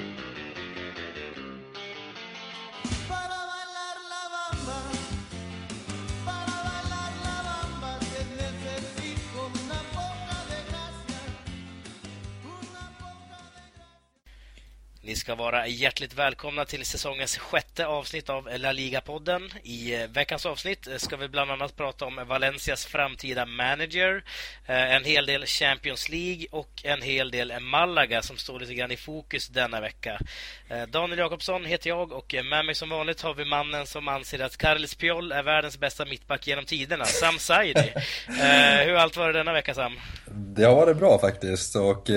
[0.00, 0.29] thank you
[15.10, 19.50] Ni ska vara hjärtligt välkomna till säsongens sjätte avsnitt av La Liga-podden.
[19.62, 24.24] I eh, veckans avsnitt eh, ska vi bland annat prata om Valencias framtida manager,
[24.66, 28.90] eh, en hel del Champions League och en hel del Malaga som står lite grann
[28.90, 30.20] i fokus denna vecka.
[30.88, 34.56] Daniel Jakobsson heter jag och med mig som vanligt har vi mannen som anser att
[34.56, 37.92] Carles Piol är världens bästa mittback genom tiderna, Sam Saidi.
[38.84, 39.92] Hur har allt varit denna vecka, Sam?
[40.26, 42.08] Det har varit bra faktiskt och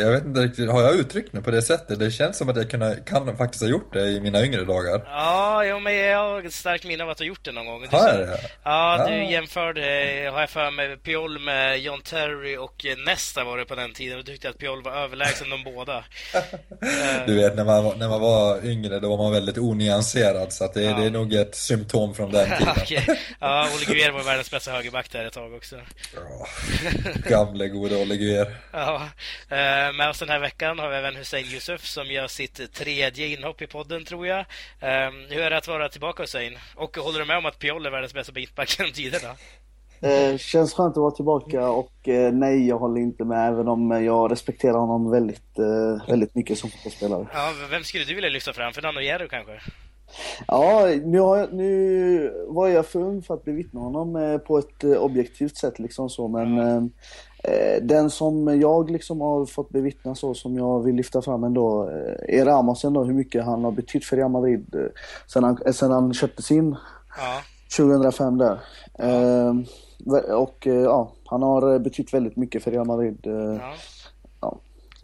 [0.00, 1.98] jag vet inte riktigt, har jag uttryckt mig på det sättet?
[1.98, 5.02] Det känns som att jag kunna, kan faktiskt ha gjort det i mina yngre dagar.
[5.06, 7.86] Ja, jo, men jag har ett starkt minne av att du gjort det någon gång.
[7.90, 8.38] har jag det?
[8.62, 9.80] Ja, ja, du jämförde,
[10.32, 14.18] har jag för mig, Piol med John Terry och Nesta var det på den tiden
[14.18, 16.04] och du tyckte att Piol var överlägsen de båda.
[17.26, 20.74] du vet, när man, när man var yngre då var man väldigt onyanserad så att
[20.74, 20.96] det, ja.
[20.96, 22.68] det är nog ett symptom från den tiden.
[22.68, 23.16] okay.
[23.40, 25.76] Ja, Olle Guer var världens bästa högerback där ett tag också.
[26.14, 26.46] Ja,
[27.28, 28.56] gamle gode Olle Guer.
[28.72, 29.08] Ja,
[29.48, 33.26] eh, med oss den här veckan har vi även Hussein Yusuf som gör sitt tredje
[33.26, 34.38] inhopp i podden, tror jag.
[34.40, 36.58] Um, hur är det att vara tillbaka, Hussein?
[36.74, 39.34] Och håller du med om att Piol är världens bästa mittback genom tiderna?
[40.04, 43.90] Eh, känns skönt att vara tillbaka och eh, nej, jag håller inte med även om
[43.90, 47.26] jag respekterar honom väldigt, eh, väldigt mycket som fotbollsspelare.
[47.32, 48.72] Ja, vem skulle du vilja lyfta fram?
[48.72, 49.60] Fernando Hierro kanske?
[50.46, 54.84] Ja, nu, jag, nu var jag för ung för att bevittna honom eh, på ett
[54.84, 56.88] eh, objektivt sätt liksom så, men ja.
[57.48, 61.90] Eh, den som jag liksom har fått bevittna så som jag vill lyfta fram ändå
[62.28, 64.90] är Ramos ändå, hur mycket han har betytt för Real Madrid
[65.26, 66.76] sen han, sen han köptes in
[67.16, 67.42] ja.
[67.76, 68.60] 2005 där.
[68.98, 70.36] Ja.
[70.36, 73.18] Och ja, han har betytt väldigt mycket för Real Madrid.
[73.22, 73.74] Ja.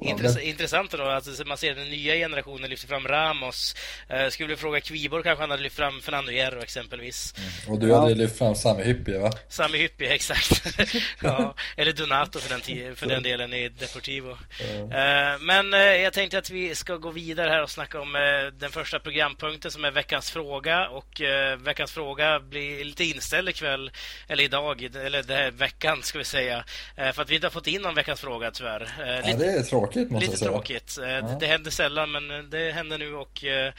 [0.02, 3.74] Intress intressant då att man ser den nya generationen lyfter fram Ramos.
[4.12, 7.34] Uh, skulle vi fråga Kvibor kanske han hade lyft fram Fernando Hierro exempelvis.
[7.36, 7.74] Mm.
[7.74, 8.16] Och du hade ja.
[8.16, 9.30] lyft fram Sami Hyppie va?
[9.48, 10.76] Sami Hyppie, exakt.
[11.22, 14.38] ja, eller Donato för den, för den delen i Deportivo.
[14.70, 14.82] Mm.
[14.82, 18.12] Uh, men uh, jag tänkte att vi ska gå vidare här och snacka om
[18.58, 20.88] den första programpunkten som är veckans fråga.
[20.88, 21.20] Och
[21.58, 23.90] veckans fråga blir lite inställd ikväll,
[24.28, 26.64] eller idag, eller den här veckan ska vi säga.
[26.96, 28.88] för att vi inte har fått in någon veckans fråga tyvärr.
[28.98, 30.50] ja, det är tråkigt tråkigt måste Lite jag säga.
[30.50, 30.98] tråkigt.
[30.98, 31.36] Eh, ja.
[31.40, 33.72] Det, händer sällan men eh, det händer nu och eh,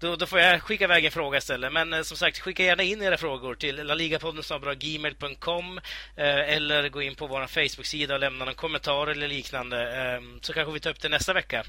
[0.00, 1.72] då, då får jag skicka iväg en fråga istället.
[1.72, 5.80] Men som sagt, skicka gärna in era frågor till laligapodden.gmail.com
[6.16, 10.80] eller gå in på vår Facebook-sida och lämna en kommentar eller liknande så kanske vi
[10.80, 11.64] tar upp det nästa vecka.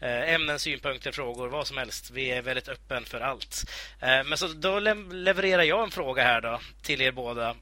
[0.00, 2.10] Ämnen, synpunkter, frågor, vad som helst.
[2.10, 3.70] Vi är väldigt öppen för allt.
[4.00, 4.78] Men så då
[5.12, 7.54] levererar jag en fråga här då till er båda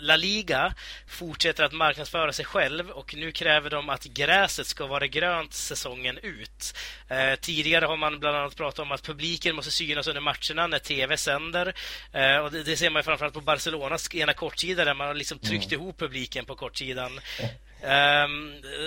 [0.00, 0.74] La Liga
[1.06, 6.18] fortsätter att marknadsföra sig själv och nu kräver de att gräset ska vara grönt säsongen
[6.18, 6.74] ut.
[7.10, 10.78] Uh, tidigare har man bland annat pratat om att publiken måste synas under matcherna när
[10.78, 11.74] TV sänder.
[12.14, 15.72] Uh, och det, ser man framförallt på Barcelonas ena kortsida där man har liksom tryckt
[15.72, 15.80] mm.
[15.80, 17.20] ihop publiken på kortsidan.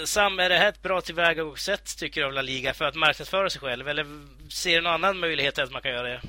[0.05, 3.49] Sam, är det här ett bra tillvägagångssätt tycker du av La Liga för att marknadsföra
[3.49, 4.05] sig själv eller
[4.49, 6.21] ser du någon annan möjlighet att man kan göra det?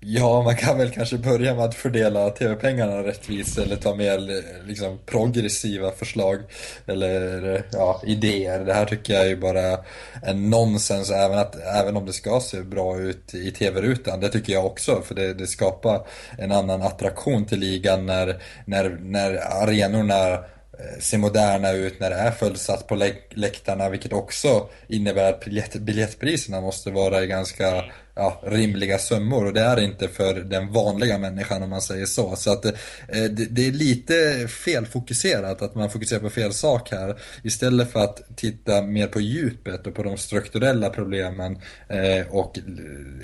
[0.00, 4.98] Ja, man kan väl kanske börja med att fördela tv-pengarna rättvist eller ta mer liksom,
[5.06, 6.38] progressiva förslag
[6.86, 8.64] eller ja, idéer.
[8.64, 9.78] Det här tycker jag är bara
[10.22, 14.20] en nonsens även, att, även om det ska se bra ut i tv-rutan.
[14.20, 16.06] Det tycker jag också för det, det skapar
[16.38, 22.16] en annan attraktion till ligan när, när, när arenorna eh, ser moderna ut när det
[22.16, 22.94] är fullsatt på
[23.30, 27.84] läktarna vilket också innebär att biljett, biljettpriserna måste vara ganska
[28.18, 32.36] ja, rimliga summor och det är inte för den vanliga människan om man säger så.
[32.36, 32.72] Så att eh,
[33.08, 37.20] det, det, är lite felfokuserat att man fokuserar på fel sak här.
[37.42, 41.58] Istället för att titta mer på djupet och på de strukturella problemen
[41.88, 42.64] eh, och eh,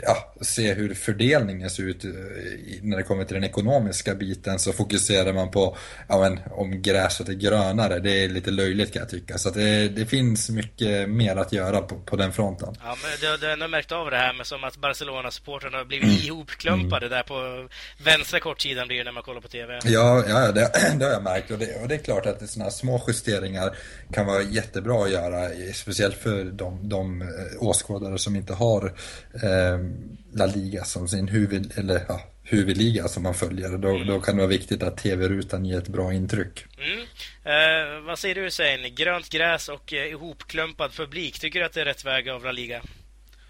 [0.03, 2.10] ja, se hur fördelningen ser ut eh,
[2.83, 5.77] när det kommer till den ekonomiska biten så fokuserar man på
[6.09, 7.99] ja, men, om gräset är grönare.
[7.99, 9.38] Det är lite löjligt kan jag tycka.
[9.38, 12.74] Så det, det, finns mycket mer att göra på, på den fronten.
[12.83, 15.84] Ja, men du, du har ändå märkt av det här med som att Barcelona-supportrarna har
[15.84, 16.27] blivit mm.
[16.27, 17.16] ihopklumpade mm.
[17.16, 17.69] där på
[18.04, 19.81] vänstra kortsidan blir det när man kollar på TV.
[19.84, 22.71] Ja, ja det, det har jag märkt och det, och det är klart att sådana
[22.71, 23.77] små justeringar
[24.13, 27.28] kan vara jättebra att göra, speciellt för de, de eh,
[27.59, 28.84] åskådare som inte har
[29.42, 29.78] eh,
[30.34, 33.78] La Liga som sin huvud, eller, ja, huvudliga som man följer.
[33.78, 34.07] Då, mm.
[34.07, 36.65] då kan det vara viktigt att TV-rutan ger ett bra intryck.
[36.78, 37.01] Mm.
[37.45, 38.95] Eh, vad säger du Hussein?
[38.95, 41.39] Grönt gräs och eh, ihopklumpad publik.
[41.39, 42.83] Tycker du att det är rätt väg av La Liga?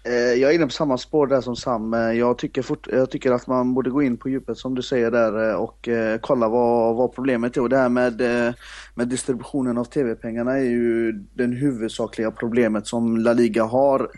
[0.07, 1.93] Eh, jag är inne på samma spår där som Sam.
[1.93, 4.81] Eh, jag tycker, fort, jag tycker att man borde gå in på djupet som du
[4.81, 5.89] säger där eh, och
[6.21, 7.61] kolla vad, vad problemet är.
[7.61, 8.21] Och det här med,
[8.95, 14.09] med distributionen av tv-pengarna är ju det huvudsakliga problemet som La Liga har.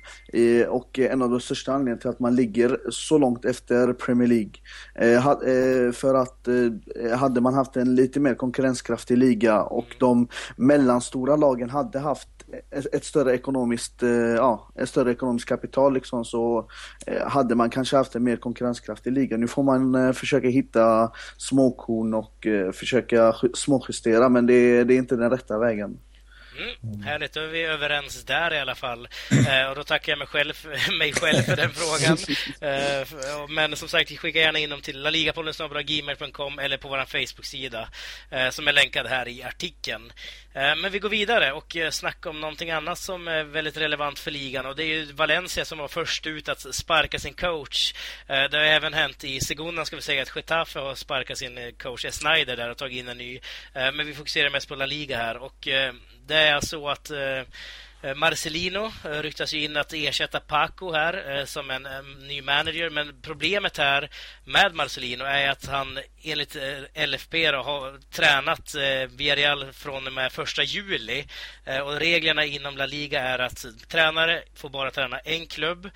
[0.69, 5.91] Och en av de största anledningarna till att man ligger så långt efter Premier League.
[5.93, 6.47] För att
[7.17, 12.29] hade man haft en lite mer konkurrenskraftig liga och de mellanstora lagen hade haft
[12.91, 14.01] ett större ekonomiskt,
[14.37, 16.69] ja, ett större ekonomiskt kapital liksom så
[17.07, 19.37] eh, hade man kanske haft en mer konkurrenskraftig liga.
[19.37, 24.97] Nu får man eh, försöka hitta småkorn och eh, försöka småjustera men det, det är
[24.97, 25.99] inte den rätta vägen.
[26.57, 29.07] Mm, härligt, då är vi överens där i alla fall.
[29.47, 30.53] Eh, och då tackar jag mig själv,
[30.99, 32.17] mig själv för den frågan.
[32.61, 33.07] Eh,
[33.49, 37.89] men som sagt, skicka gärna in dem till laligapodden.gmail.com eller på vår Facebook-sida
[38.31, 40.11] eh, som är länkad här i artikeln.
[40.57, 44.19] Eh, men vi går vidare och eh, snackar om någonting annat som är väldigt relevant
[44.19, 47.93] för ligan och det är ju Valencia som var först ut att sparka sin coach.
[48.27, 51.75] Eh, det har även hänt i Segunda, ska vi säga, att Getafe har sparkat sin
[51.77, 53.39] coach Snyder där och tagit in en ny.
[53.73, 55.67] Men vi fokuserar mest på La Liga här och
[56.27, 57.11] det är så att
[58.01, 62.41] Eh, Marcelino eh, ryktas ju in att ersätta Paco här eh, som en eh, ny
[62.41, 62.89] manager.
[62.89, 64.09] Men problemet här
[64.45, 68.75] med Marcelino är att han enligt eh, LFP då, har tränat
[69.09, 71.25] Villarreal från och med första juli.
[71.83, 75.89] Och reglerna inom La Liga är att tränare får bara träna en klubb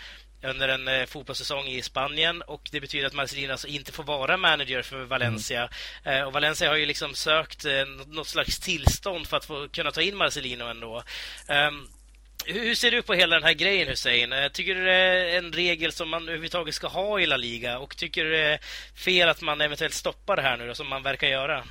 [0.44, 4.82] under en fotbollssäsong i Spanien och det betyder att Marcelino alltså inte får vara manager
[4.82, 5.70] för Valencia.
[6.04, 6.28] Mm.
[6.28, 7.66] och Valencia har ju liksom sökt
[8.08, 11.04] något slags tillstånd för att få kunna ta in Marcelino ändå.
[11.48, 11.90] Um,
[12.46, 14.34] hur ser du på hela den här grejen Hussein?
[14.34, 17.80] Eh, tycker du det är en regel som man överhuvudtaget ska ha i La Liga?
[17.80, 18.60] Och tycker du det är
[18.96, 21.64] fel att man eventuellt stoppar det här nu då, som man verkar göra?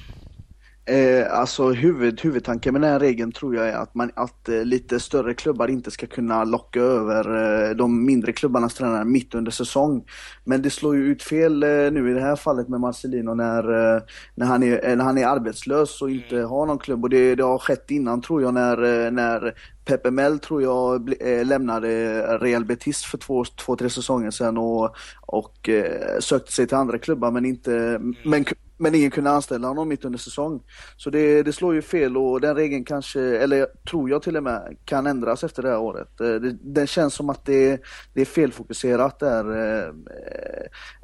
[0.85, 4.65] Eh, alltså huvud, huvudtanken med den här regeln tror jag är att, man, att eh,
[4.65, 7.25] lite större klubbar inte ska kunna locka över
[7.69, 10.05] eh, de mindre klubbarnas tränare mitt under säsong.
[10.44, 13.94] Men det slår ju ut fel eh, nu i det här fallet med Marcelino när,
[13.97, 14.03] eh,
[14.35, 16.49] när, han, är, när han är arbetslös och inte mm.
[16.49, 17.05] har någon klubb.
[17.05, 19.55] Och det, det har skett innan tror jag när, när
[19.85, 21.88] Pepe Mel tror jag lämnade
[22.38, 25.69] Real Betis för två, två tre säsonger sedan och, och
[26.21, 28.15] sökte sig till andra klubbar men inte mm.
[28.25, 28.44] men
[28.81, 30.62] men ingen kunde anställa honom mitt under säsong.
[30.97, 34.43] Så det, det slår ju fel och den regeln kanske, eller tror jag till och
[34.43, 36.21] med, kan ändras efter det här året.
[36.21, 37.81] Eh, det, det känns som att det,
[38.15, 39.44] det är felfokuserat där.
[39.56, 39.93] Eh,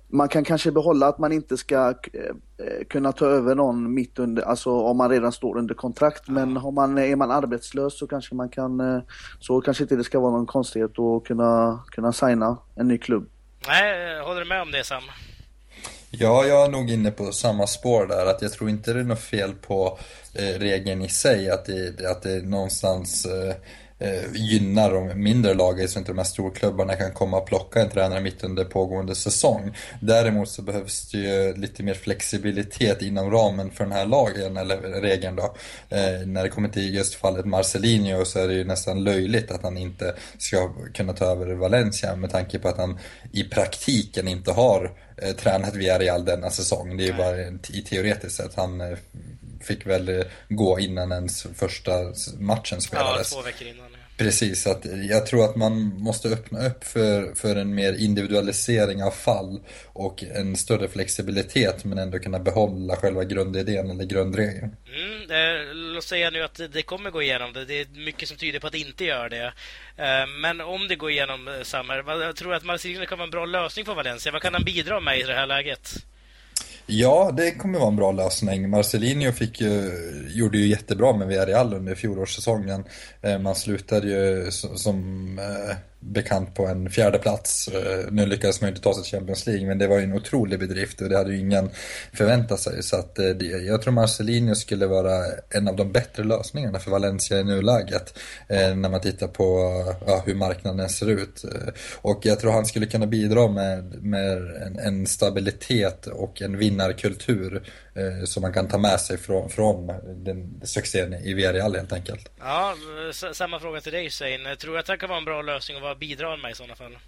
[0.09, 4.43] man kan kanske behålla att man inte ska eh, kunna ta över någon mitt under,
[4.43, 6.29] alltså om man redan står under kontrakt.
[6.29, 9.03] Men har man, är man arbetslös så kanske man kan,
[9.41, 13.29] så kanske inte det ska vara någon konstighet att kunna, kunna signa en ny klubb.
[13.69, 15.03] Nej, håller du med om det Sam?
[16.19, 18.27] Ja, jag är nog inne på samma spår där.
[18.27, 19.99] Att jag tror inte det är något fel på
[20.35, 21.51] eh, regeln i sig.
[21.51, 23.55] Att det, att det någonstans eh,
[23.99, 27.91] eh gynnar de mindre lagen så inte de här storklubbarna kan komma och plocka en
[27.91, 29.77] tränare mitt under pågående säsong.
[30.01, 34.77] Däremot så behövs det ju lite mer flexibilitet inom ramen för den här lagen, eller
[35.01, 35.55] regeln då.
[35.89, 39.63] Eh, när det kommer till just fallet Marcelinho så är det ju nästan löjligt att
[39.63, 42.99] han inte ska kunna ta över Valencia med tanke på att han
[43.33, 44.91] i praktiken inte har
[45.23, 46.97] eh, tränat Villarreal denna säsong.
[46.97, 48.55] Det är ju bara i teoretiskt sett.
[48.55, 48.99] Han eh,
[49.61, 51.93] fick väl gå innan ens första
[52.39, 53.33] matchen spelades.
[53.33, 53.96] Ja, två veckor innan.
[54.17, 59.11] Precis, att jag tror att man måste öppna upp för, för en mer individualisering av
[59.11, 64.77] fall och en större flexibilitet men ändå kunna behålla själva grundidén eller grundregeln.
[64.87, 67.65] Mm, eh, låt säga nu att det kommer gå igenom det.
[67.65, 69.53] Det är mycket som tyder på att det inte gör det.
[69.97, 73.31] Eh, men om det går igenom, eh, Sammer, jag tror att Marcelino kan vara en
[73.31, 74.33] bra lösning för Valencia.
[74.33, 76.07] Vad kan han bidra med i det här läget?
[76.89, 78.71] Ja, det kommer vara en bra lösning.
[78.71, 79.93] Marcelinho fick ju,
[80.29, 82.85] gjorde ju jättebra med Villarreal under fjolårssäsongen.
[83.23, 87.69] Eh, man slutade ju som eh, bekant på en fjärde plats.
[87.69, 90.05] Eh, nu lyckades man ju inte ta sig till Champions League men det var ju
[90.05, 91.71] en otrolig bedrift och det hade ju ingen
[92.13, 92.83] förväntat sig.
[92.83, 96.91] Så att eh, det, jag tror Marcelinho skulle vara en av de bättre lösningarna för
[96.91, 98.19] Valencia i nuläget.
[98.49, 99.45] Eh, när man tittar på
[100.07, 101.45] ja, hur marknaden ser ut.
[101.97, 107.63] Och jag tror han skulle kunna bidra med, med en, en stabilitet och en vinnarkultur
[108.25, 109.87] som man kan ta med sig från, från
[110.25, 112.31] den succén i Villarreal helt enkelt.
[112.39, 112.75] Ja,
[113.33, 114.41] samma fråga till dig Hussein.
[114.61, 116.99] Tror du att det kan vara en bra lösning vad bidrar med i sådana fall?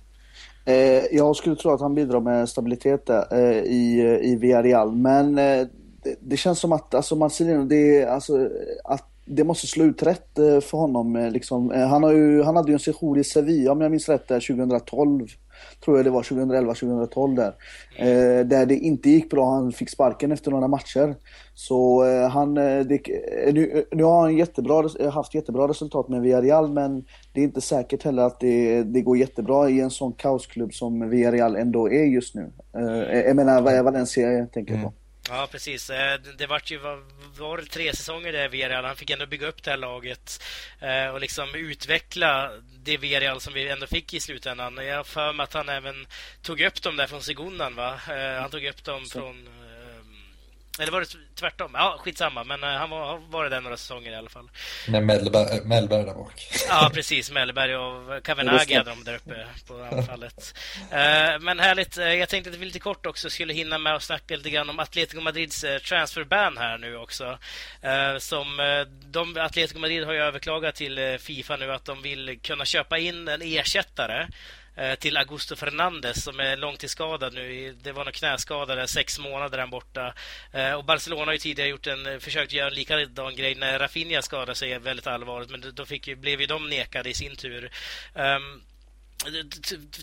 [0.65, 4.93] Eh, jag skulle tro att han bidrar med stabilitet där, eh, i, i Villarreal.
[4.93, 5.67] Men eh,
[6.03, 8.51] det, det, känns som att alltså Marcelino, det, alltså,
[8.85, 11.17] att det måste slå ut rätt eh, för honom.
[11.17, 11.73] Eh, liksom.
[11.73, 14.29] Eh, han, har ju, han hade ju en session i Sevilla om jag minns rätt
[14.29, 15.29] där 2012
[15.89, 17.55] tror jag det var, 2011-2012 där.
[17.97, 21.15] Eh, där det inte gick bra, han fick sparken efter några matcher.
[21.55, 26.09] Så eh, han, eh, det, eh, nu, eh, nu har han jättebra, haft jättebra resultat
[26.09, 29.91] med Villarreal men det är inte säkert heller att det, det går jättebra i en
[29.91, 32.53] sån kaosklubb som Villarreal ändå är just nu.
[32.77, 34.79] Eh, jag menar Valencia jag tänker på.
[34.79, 34.93] Mm.
[35.29, 35.91] Ja, precis.
[35.91, 37.03] Eh, det vart ju var,
[37.39, 38.85] var tre säsonger där Villarreal.
[38.85, 40.43] Han fick ändå bygga upp det här laget
[40.81, 42.51] eh, och liksom utveckla
[42.85, 44.77] det Villarreal som vi ändå fick i slutändan.
[44.87, 46.07] Jag har för mig att han även
[46.43, 48.01] tog upp dem där från Segundan, va?
[48.11, 49.19] Eh, han tog upp dem Så.
[49.19, 49.49] från
[50.81, 51.71] eller var det tvärtom?
[51.75, 52.45] Ja, skitsamma.
[52.45, 54.51] Men uh, han var, var där några säsonger i alla fall.
[54.89, 56.49] Med Mellberg, Mellberg där bak.
[56.69, 57.31] ja, precis.
[57.31, 60.55] Mellberg och Kavenagi hade de där uppe på anfallet.
[60.83, 61.99] Uh, men härligt.
[61.99, 64.71] Uh, jag tänkte att vi lite kort också skulle hinna med att snacka lite grann
[64.71, 67.39] om Atletico Madrids transferban här nu också.
[68.19, 68.47] som
[69.07, 73.29] de, Atletico Madrid har ju överklagat till Fifa nu att de vill kunna köpa in
[73.29, 77.77] en ersättare Eh, Eh, till Augusto Fernandes som är långtidsskadad nu.
[77.83, 80.15] Det var någon knäskada där, sex månader där borta.
[80.53, 83.79] Eh, och Barcelona har ju tidigare gjort en, eh, försökt göra en likadan grej när
[83.79, 87.71] Rafinha skadade sig väldigt allvarligt, men då fick, blev ju de nekade i sin tur.
[88.15, 88.63] Um,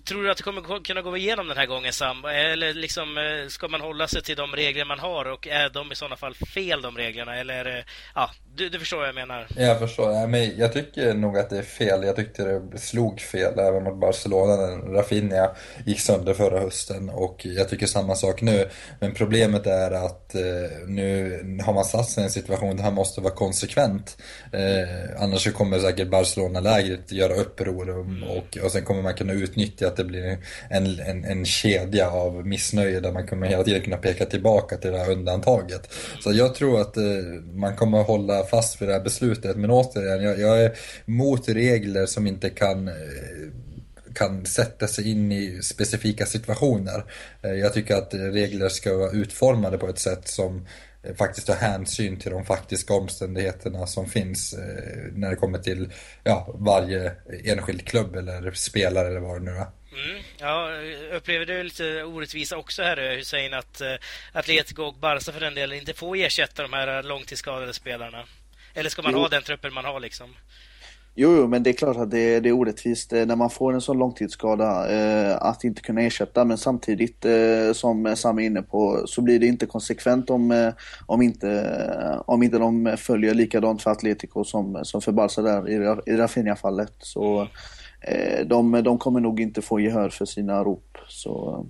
[0.03, 2.25] Tror du att det kommer kunna gå igenom den här gången, Sam?
[2.25, 5.91] Eller liksom, eh, ska man hålla sig till de regler man har och är de
[5.91, 7.35] i sådana fall fel, de reglerna?
[7.35, 9.47] Eller, ja, du, du förstår vad jag menar?
[9.57, 10.27] Jag förstår.
[10.27, 12.03] Men jag tycker nog att det är fel.
[12.03, 15.49] Jag tyckte det slog fel även mot Barcelona när Rafinha
[15.85, 18.69] gick sönder förra hösten och jag tycker samma sak nu.
[18.99, 20.41] Men problemet är att eh,
[20.87, 24.17] nu har man satt sig i en situation där han måste vara konsekvent.
[24.53, 29.87] Eh, annars kommer säkert Barcelona-lägret göra uppror och, och, och sen kommer man kunna utnyttja
[29.87, 30.37] att det blir
[30.69, 34.91] en, en, en kedja av missnöje där man kommer hela tiden kunna peka tillbaka till
[34.91, 35.89] det här undantaget.
[36.19, 37.03] Så jag tror att eh,
[37.53, 39.57] man kommer hålla fast vid det här beslutet.
[39.57, 42.93] Men återigen, jag, jag är mot regler som inte kan eh,
[44.15, 47.03] kan sätta sig in i specifika situationer.
[47.41, 50.61] Eh, jag tycker att regler ska vara utformade på ett sätt som eh,
[51.17, 54.55] faktiskt tar hänsyn till de faktiska omständigheterna som finns
[55.11, 55.93] när det kommer till
[56.23, 57.11] ja, varje
[57.43, 59.67] enskild klubb eller spelare eller vad det nu är.
[59.95, 60.69] Mm, ja,
[61.17, 63.81] upplever du lite orättvisa också här Hussein att
[64.31, 68.25] Atletico och Barca för den delen inte får ersätta de här långtidsskadade spelarna?
[68.73, 69.19] Eller ska man jo.
[69.19, 70.35] ha den truppen man har liksom?
[71.17, 73.73] Jo, jo, men det är klart att det, det är orättvist eh, när man får
[73.73, 76.45] en sån långtidsskada eh, att inte kunna ersätta.
[76.45, 80.73] Men samtidigt, eh, som Sam är inne på, så blir det inte konsekvent om, eh,
[81.05, 85.69] om, inte, eh, om inte de följer likadant för Atletico som, som för Barca där
[85.69, 85.73] i,
[86.11, 86.93] i Rafinha-fallet.
[86.99, 87.47] Så
[88.01, 90.97] eh, de, de kommer nog inte få gehör för sina rop.
[91.07, 91.65] Så,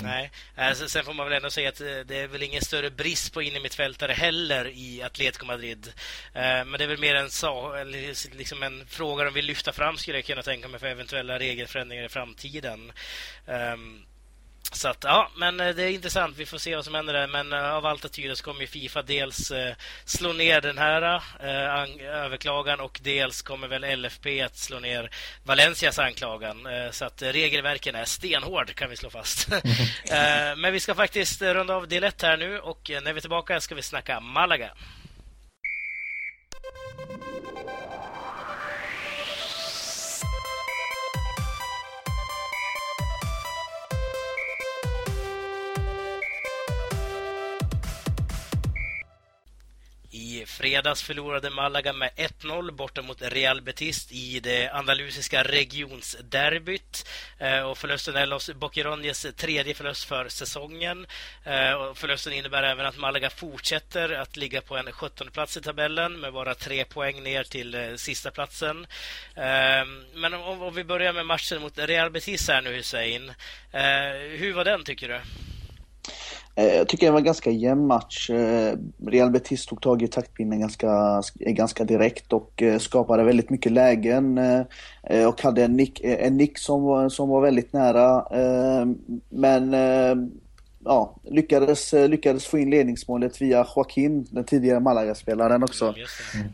[0.00, 0.10] Mm.
[0.10, 2.90] Nej, alltså, sen får man väl ändå säga att eh, det är väl ingen större
[2.90, 5.92] brist på innermittfältare heller i Atletico Madrid.
[6.34, 7.90] Eh, men det är väl mer en,
[8.38, 12.04] liksom en fråga de vill lyfta fram skulle jag kunna tänka mig för eventuella regelförändringar
[12.04, 12.92] i framtiden.
[13.46, 14.02] Ehm,
[14.72, 16.36] så att, ja, men eh, det är intressant.
[16.36, 17.26] Vi får se vad som händer där.
[17.26, 20.78] Men eh, av allt att tyda så kommer ju Fifa dels eh, slå ner den
[20.78, 21.22] här
[22.00, 25.10] överklagan och dels kommer väl LFP att slå ner
[25.44, 26.68] Valencias anklagan.
[26.90, 29.48] så att regelverken är stenhård kan vi slå fast.
[30.56, 33.60] men vi ska faktiskt runda av del 1 här nu och när vi är tillbaka
[33.60, 34.70] ska vi snacka Malaga.
[50.56, 57.08] Fredags förlorade Malaga med 1-0 borta mot Real Betis i det andalusiska regionsderbyt.
[57.38, 61.06] Eh, och förlusten är Los Boquerones tredje förlust för säsongen.
[61.44, 65.60] Eh, och förlusten innebär även att Malaga fortsätter att ligga på en 17 plats i
[65.62, 68.86] tabellen med bara tre poäng ner till eh, sista platsen.
[69.34, 73.32] Ehm, men om vi börjar med matchen mot Real Betis här nu, Hussein.
[74.38, 75.20] Hur var den, tycker du?
[76.56, 78.30] Eh, jag tycker det var en ganska jämn match.
[78.30, 83.72] Eh, Real Betis tog tag i taktpinnen ganska, ganska direkt och eh, skapade väldigt mycket
[83.72, 84.40] lägen
[85.28, 88.24] och hade en nick, en nick som, var, som var väldigt nära.
[89.28, 89.74] Men
[90.84, 95.94] ja, lyckades, lyckades få in ledningsmålet via Joaquin, den tidigare Malaga-spelaren också.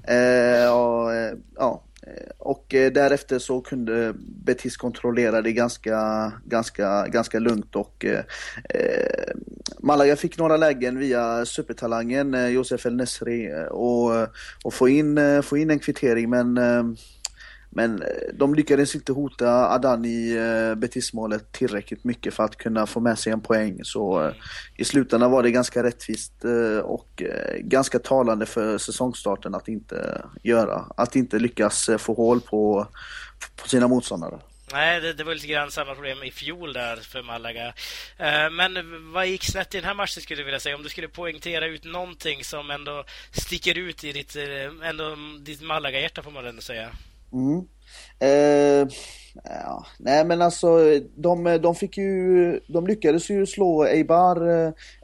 [0.06, 0.72] Mm.
[0.72, 1.10] Och,
[1.56, 8.04] ja, Eh, och eh, därefter så kunde Betis kontrollera det ganska, ganska, ganska lugnt och
[8.04, 8.24] eh,
[8.68, 9.32] eh
[9.78, 14.28] Malaga fick några lägen via supertalangen Josef El Nesri och,
[14.64, 16.58] och få, in, få in en kvittering men
[17.74, 22.86] men eh, de lyckades inte hota Adan i eh, Betis-målet tillräckligt mycket för att kunna
[22.86, 23.80] få med sig en poäng.
[23.84, 24.34] Så eh,
[24.76, 26.32] i slutändan var det ganska rättvist
[26.82, 27.22] och
[27.58, 32.86] ganska talande för säsongstarten att inte göra, att inte lyckas få hål på,
[33.56, 34.38] på sina motståndare.
[34.72, 37.74] Nej, det, det, var lite grann samma problem i fjol där för Malaga.
[38.50, 40.76] Men vad gick snett i den här matchen skulle du vilja säga?
[40.76, 44.36] Om du skulle poängtera ut någonting som ändå sticker ut i ditt,
[44.82, 46.90] ändå, ditt Malaga-hjärta får man ändå säga.
[47.32, 47.58] Mm.
[48.18, 48.88] Eh,
[49.44, 50.78] Ja, nej men alltså
[51.16, 54.48] de, de fick ju, de lyckades ju slå Eibar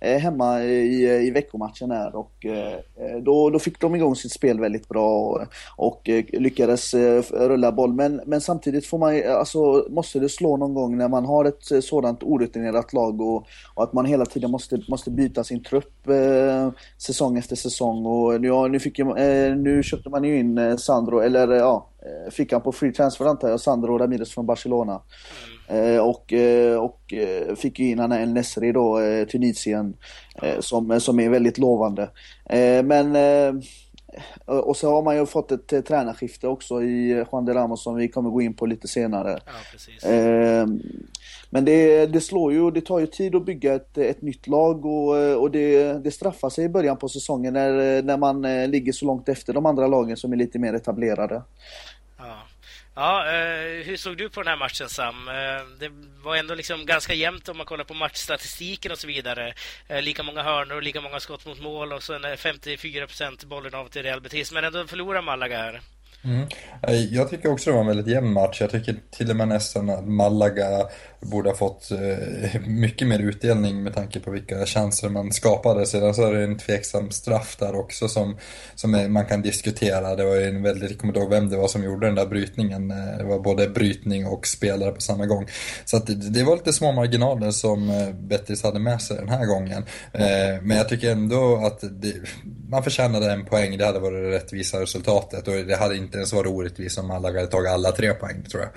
[0.03, 2.79] eh, hemma i, i veckomatchen här och eh,
[3.23, 5.43] då, då fick de igång sitt spel väldigt bra och,
[5.77, 7.93] och eh, lyckades eh, rulla boll.
[7.93, 11.71] Men, men samtidigt får man, alltså, måste det slå någon gång när man har ett
[11.71, 16.09] eh, sådant orutinerat lag och, och att man hela tiden måste, måste byta sin trupp
[16.09, 18.07] eh, säsong efter säsong.
[18.07, 21.89] Och nu, nu, fick, eh, nu köpte man ju in eh, Sandro, eller ja,
[22.31, 25.03] fick han på free transfer antar jag, Sandro Ramirez från Barcelona.
[25.69, 26.01] Mm.
[26.01, 26.33] och,
[26.81, 27.15] och
[27.57, 29.01] fick ju in han El Nesri då,
[29.33, 29.97] Tunisien,
[30.61, 32.11] som, som är väldigt lovande.
[32.85, 33.17] men
[34.45, 38.09] och så har man ju fått ett tränarskifte också i Juan de Ramos som vi
[38.09, 39.39] kommer gå in på lite senare.
[40.03, 40.67] Ja,
[41.51, 44.87] men det, det slår ju, det tar ju tid att bygga ett, ett nytt lag
[44.87, 49.07] och, och det, det straffar sig i början på säsongen när, när man ligger så
[49.07, 51.43] långt efter de andra lagen som är lite mer etablerade.
[53.01, 55.29] Ja, eh, hur såg du på den här matchen Sam?
[55.29, 55.35] Eh,
[55.81, 55.91] det
[56.23, 59.55] var ändå liksom ganska jämnt om man kollar på matchstatistiken och så vidare.
[59.89, 63.89] Eh, lika många hörnor lika många skott mot mål och sen 54 procent bollen av
[63.89, 64.53] till Real Betis.
[64.53, 65.81] Men ändå förlorar Malaga här.
[66.25, 66.49] Mm.
[67.11, 68.61] Jag tycker också det var en väldigt jämn match.
[68.61, 70.89] Jag tycker till och med nästan att Malaga
[71.21, 75.87] borde ha fått eh, mycket mer utdelning med tanke på vilka chanser man skapade.
[75.87, 78.37] Sedan så är det en tveksam straff där också som,
[78.75, 80.17] som man kan diskutera.
[80.17, 82.15] Det var ju en väldigt, jag kommer inte ihåg vem det var som gjorde den
[82.15, 82.91] där brytningen.
[82.91, 85.47] Eh, det var både brytning och spelare på samma gång.
[85.85, 89.29] Så att det, det var lite små marginaler som eh, Bettis hade med sig den
[89.29, 89.85] här gången.
[90.63, 92.15] Men jag tycker ändå att det,
[92.69, 93.79] man förtjänade en poäng.
[93.79, 97.41] Det hade varit det rättvisa resultatet och det hade inte ens varit orättvist om Malaga
[97.41, 98.71] hade tagit alla tre poäng tror jag.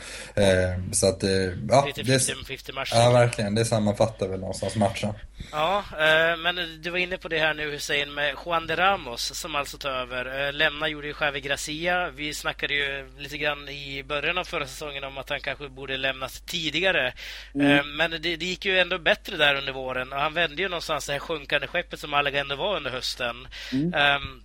[0.95, 1.23] Så att,
[1.69, 1.87] ja.
[1.95, 2.91] Det, 50-50 match.
[2.93, 3.55] Ja, verkligen.
[3.55, 5.13] Det sammanfattar väl någonstans matchen.
[5.51, 9.39] Ja, eh, men du var inne på det här nu Hussein med Juan de Ramos
[9.39, 10.47] som alltså tar över.
[10.47, 12.09] Eh, lämna gjorde ju Javi Gracia.
[12.09, 15.97] Vi snackade ju lite grann i början av förra säsongen om att han kanske borde
[15.97, 17.13] lämnas tidigare.
[17.55, 17.77] Mm.
[17.77, 20.69] Eh, men det, det, gick ju ändå bättre där under våren och han vände ju
[20.69, 23.47] någonstans det här sjunkande skeppet som Malaga ändå var under hösten.
[23.71, 23.93] Mm.
[24.15, 24.43] Um,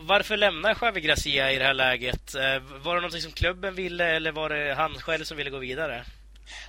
[0.00, 2.34] varför lämnar Javi Gracia i det här läget?
[2.82, 6.04] Var det någonting som klubben ville eller var det han själv som ville gå vidare?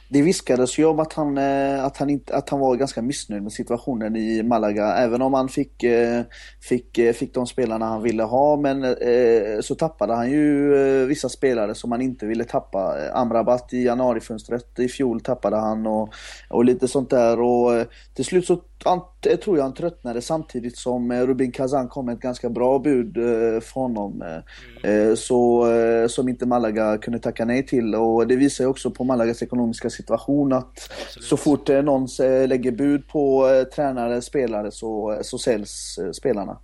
[0.09, 3.43] Det viskades ju om att han, eh, att, han inte, att han var ganska missnöjd
[3.43, 4.85] med situationen i Malaga.
[4.85, 6.21] Även om han fick, eh,
[6.69, 8.57] fick, eh, fick de spelarna han ville ha.
[8.57, 8.95] Men
[9.61, 12.95] så tappade han ju vissa spelare som han inte ville tappa.
[13.13, 16.13] Amrabat i januarifönstret i fjol tappade han och,
[16.49, 17.41] och lite sånt där.
[17.41, 22.05] Och till slut så han, jag tror jag han tröttnade samtidigt som Rubin Kazan kom
[22.05, 24.23] med ett ganska bra bud eh, från honom.
[24.83, 25.15] Mm.
[25.15, 27.95] så, eh, som inte Malaga kunde tacka nej till.
[27.95, 31.27] Och det visar ju också på Malagas ekonomiska situation att Absolut.
[31.27, 32.07] så fort eh, någon
[32.47, 36.57] lägger bud på eh, tränare, spelare så, så säljs eh, spelarna.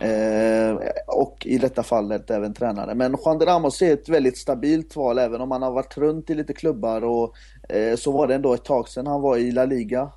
[0.00, 2.94] Eh, och i detta fallet även tränare.
[2.94, 6.30] Men Juan de Ramos är ett väldigt stabilt val även om han har varit runt
[6.30, 7.34] i lite klubbar och
[7.68, 10.10] eh, så var det ändå ett tag sedan han var i La Liga.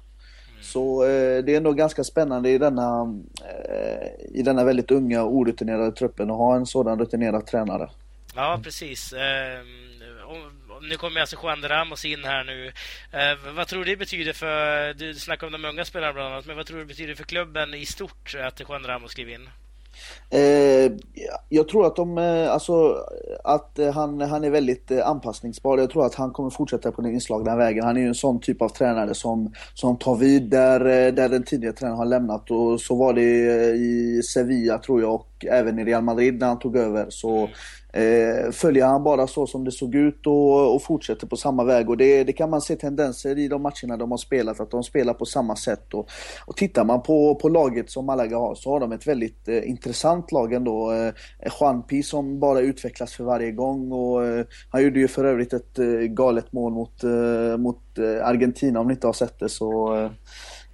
[0.61, 3.21] Så eh, det är ändå ganska spännande i denna,
[3.69, 7.89] eh, i denna väldigt unga och orutinerade truppen att ha en sådan rutinerad tränare.
[8.35, 9.13] Ja, precis.
[9.13, 9.59] Eh,
[10.81, 12.67] nu kommer alltså Juan de Ramos in här nu.
[13.11, 14.93] Eh, vad tror du det betyder för...
[14.93, 17.23] Du snackar om de unga spelarna bland annat, men vad tror du det betyder för
[17.23, 19.49] klubben i stort att Juan de Ramos skriver in?
[20.29, 20.91] Eh,
[21.49, 22.97] jag tror att de, eh, alltså
[23.43, 25.77] att eh, han, han är väldigt eh, anpassningsbar.
[25.77, 27.83] Jag tror att han kommer fortsätta på den inslagna vägen.
[27.83, 30.79] Han är ju en sån typ av tränare som, som tar vid där,
[31.11, 32.51] där den tidigare tränaren har lämnat.
[32.51, 33.21] Och så var det
[33.75, 37.05] i Sevilla tror jag och även i Real Madrid när han tog över.
[37.09, 37.49] Så
[37.93, 41.89] Eh, följer han bara så som det såg ut och, och fortsätter på samma väg
[41.89, 44.83] och det, det, kan man se tendenser i de matcherna de har spelat, att de
[44.83, 45.93] spelar på samma sätt.
[45.93, 46.09] Och,
[46.45, 49.69] och tittar man på, på laget som Malaga har så har de ett väldigt eh,
[49.69, 50.91] intressant lag ändå.
[50.91, 55.25] Eh, eh Juanpi som bara utvecklas för varje gång och eh, han gjorde ju för
[55.25, 59.39] övrigt ett eh, galet mål mot, eh, mot eh, Argentina om ni inte har sett
[59.39, 60.11] det så Eh,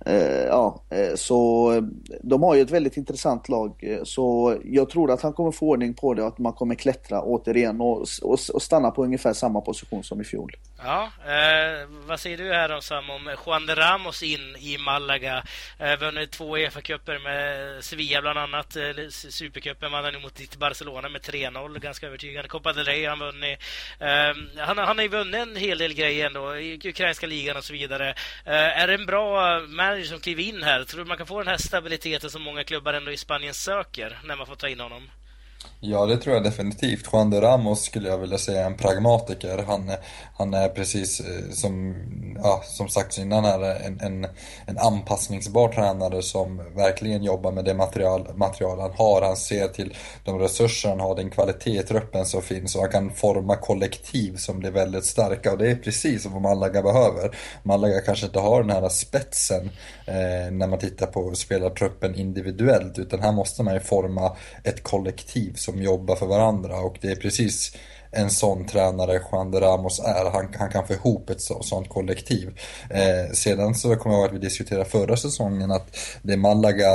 [0.06, 1.82] Eh, ja, eh, så eh,
[2.22, 4.00] de har ju ett väldigt intressant lag.
[4.04, 7.22] Så jag tror att han kommer få ordning på det och att man kommer klättra
[7.22, 10.52] återigen och, och, och stanna på ungefär samma position som i fjol.
[10.84, 15.44] Ja, eh, vad säger du här då Sam om Juan de Ramos in i Malaga?
[15.80, 18.76] Eh, vunnit två Uefa-cuper med Sevilla bland annat.
[18.76, 22.50] Eh, Supercupen vann han mot ditt Barcelona med 3-0, ganska övertygande.
[22.50, 23.60] Copa del Rey han vunnit.
[24.00, 27.64] Eh, han, han har ju vunnit en hel del grejer ändå, i ukrainska ligan och
[27.64, 28.10] så vidare.
[28.46, 30.84] Eh, är det en bra manager som kliver in här?
[30.84, 34.20] Tror du man kan få den här stabiliteten som många klubbar ändå i Spanien söker
[34.24, 35.10] när man får ta in honom?
[35.80, 37.08] Ja, det tror jag definitivt.
[37.14, 39.64] Juan de Ramos skulle jag vilja säga är en pragmatiker.
[39.68, 39.92] Han,
[40.38, 41.96] han är precis eh, som,
[42.44, 44.28] ja, som sagt innan här, en, en,
[44.66, 49.22] en anpassningsbar tränare som verkligen jobbar med det material, material han har.
[49.22, 52.92] Han ser till de resurser han har, den kvalitet i truppen som finns och han
[52.92, 57.38] kan forma kollektiv som blir väldigt starka och det är precis vad Malaga behöver.
[57.64, 59.70] Malaga kanske inte har den här spetsen
[60.06, 65.47] eh, när man tittar på spelartruppen individuellt utan här måste man ju forma ett kollektiv
[65.56, 66.80] som jobbar för varandra.
[66.80, 67.76] Och det är precis
[68.12, 70.30] en sån tränare Juan de Ramos är.
[70.32, 72.60] Han, han kan få ihop ett så, sånt kollektiv.
[72.90, 76.92] Eh, sedan så kommer jag ihåg att vi diskuterade förra säsongen att det Malaga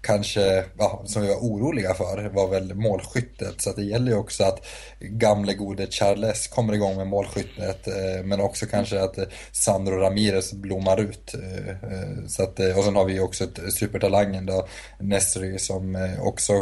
[0.00, 3.60] kanske, ja, som vi var oroliga för, var väl målskyttet.
[3.60, 4.66] Så att det gäller ju också att
[5.00, 7.86] gamle gode Charles kommer igång med målskyttet.
[7.86, 11.34] Eh, men också kanske att eh, Sandro Ramirez blommar ut.
[11.34, 14.66] Eh, eh så att, eh, och sen har vi också ett supertalangen då,
[14.98, 16.52] Nesri som eh, också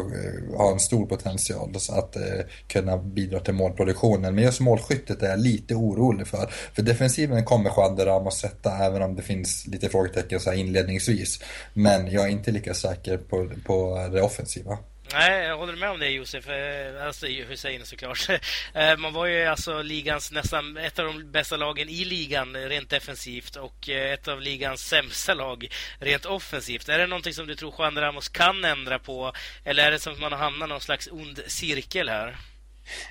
[0.57, 2.17] har en stor potential så att
[2.67, 4.35] kunna bidra till målproduktion produktionen.
[4.35, 6.47] Men just målskyttet är jag lite orolig för.
[6.75, 10.57] För defensiven kommer Juan de Ramos sätta även om det finns lite frågetecken så här
[10.57, 11.41] inledningsvis.
[11.75, 14.79] Men jag är inte lika säker på, på det offensiva.
[15.13, 16.49] Nej, jag håller med om det Josef.
[16.49, 18.29] Eh, alltså Hussein såklart.
[18.75, 22.91] Eh, man var ju alltså ligans nästan ett av de bästa lagen i ligan rent
[22.91, 25.69] defensivt och eh, ett av ligans sämsta lag
[26.01, 26.89] rent offensivt.
[26.89, 29.33] Är det någonting som du tror Juan Ramos kan ändra på
[29.65, 32.37] eller är det som att man har hamnat i någon slags ond cirkel här?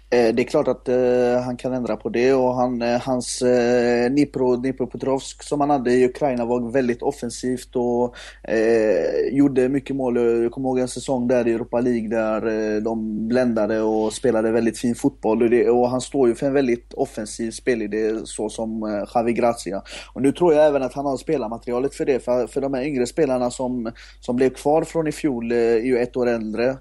[0.10, 3.42] Eh, det är klart att eh, han kan ändra på det och han, eh, hans
[3.42, 9.96] uh, Dnipro, Dnipropetrovsk som han hade i Ukraina var väldigt offensivt och eh, gjorde mycket
[9.96, 10.16] mål.
[10.44, 14.78] Jag kommer ihåg en säsong där i Europa League där de bländade och spelade väldigt
[14.78, 18.84] fin fotboll och, det, och, han står ju för en väldigt offensiv spelidé så som
[18.84, 19.82] uh, Javi Grazia.
[20.14, 22.84] Och nu tror jag även att han har spelarmaterialet för det för, för de här
[22.84, 26.78] yngre spelarna som, som blev kvar från i fjol är ju ett år äldre.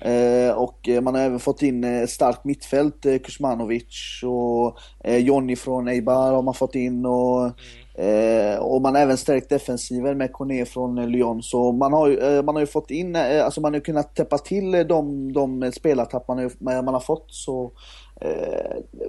[0.00, 4.78] Eh, och eh, man har även fått in eh, ett starkt mittfält, eh, Kuzmanovic och
[5.04, 7.50] eh, Jonny från Eibar har man fått in och
[7.98, 11.42] Eh, och man har även stärkt defensiven med Kone från eh, Lyon.
[11.42, 14.38] Så man har, eh, man har ju fått in, eh, alltså man har kunnat täppa
[14.38, 17.26] till de, de spelartapp man, man har fått.
[17.28, 17.72] Så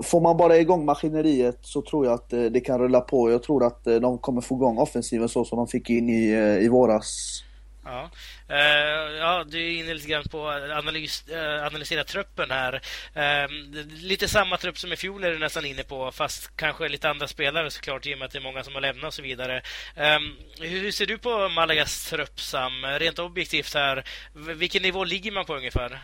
[0.04, 3.32] får man bara igång maskineriet så tror jag att det kan rulla på.
[3.32, 6.68] Jag tror att de kommer få igång offensiven så som de fick in i, i
[6.68, 7.42] våras.
[7.86, 8.10] Ja.
[8.50, 12.74] Uh, ja, du är inne lite grann på att analys, uh, analysera truppen här.
[13.18, 13.52] Uh,
[13.88, 17.28] lite samma trupp som i fjol är du nästan inne på, fast kanske lite andra
[17.28, 19.62] spelare såklart, i och med att det är många som har lämnat och så vidare.
[19.96, 22.86] Ehm, hur ser du på Malagas trupp, Sam?
[22.86, 26.00] Rent objektivt här, vilken nivå ligger man på ungefär?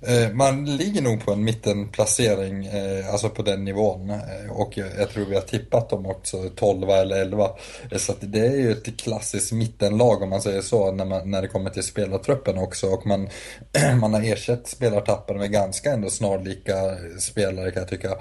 [0.00, 4.10] Eh, man ligger nog på en mittenplacering, eh, alltså på den nivån.
[4.10, 7.50] Eh, och jag tror vi har tippat dem också 12 eller 11.
[7.96, 11.48] Så det är ju ett klassiskt mittenlag om man säger så, när, man, när det
[11.48, 12.86] kommer till spelartruppen också.
[12.86, 13.28] Och man,
[14.00, 16.74] man har ersatt spelartappen med ganska ändå snarlika
[17.18, 18.16] spelare kan jag tycka.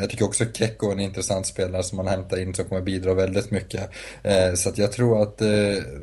[0.00, 3.14] Jag tycker också Kekko är en intressant spelare som man hämtar in som kommer bidra
[3.14, 3.90] väldigt mycket.
[4.54, 5.42] Så att jag tror att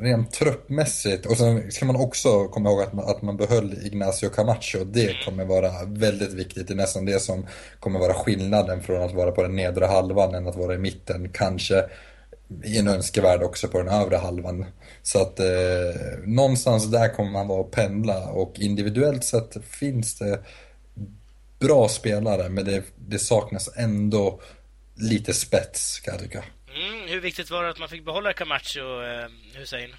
[0.00, 4.28] rent truppmässigt, och sen ska man också komma ihåg att man, att man behöll Ignacio
[4.28, 6.68] Camacho det kommer vara väldigt viktigt.
[6.68, 7.46] Det är nästan det som
[7.80, 11.28] kommer vara skillnaden från att vara på den nedre halvan än att vara i mitten.
[11.32, 11.84] Kanske
[12.64, 14.66] i en önskevärld också på den övre halvan.
[15.02, 15.46] Så att eh,
[16.24, 20.40] någonstans där kommer man vara och pendla och individuellt sett finns det
[21.58, 24.40] bra spelare men det, det saknas ändå
[24.94, 26.44] lite spets kan jag tycka.
[26.74, 29.90] Mm, hur viktigt var det att man fick behålla Camacho, eh, Hussein?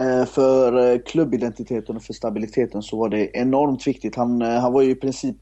[0.00, 4.16] Eh, för eh, klubbidentiteten och för stabiliteten så var det enormt viktigt.
[4.16, 5.36] Han, eh, han var ju i princip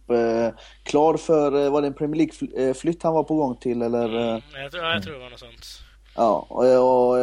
[0.83, 4.09] klar för, var det en Premier League-flytt han var på gång till eller?
[4.09, 5.66] Mm, jag, tror, jag tror det var något sånt.
[6.16, 7.18] Ja, och, och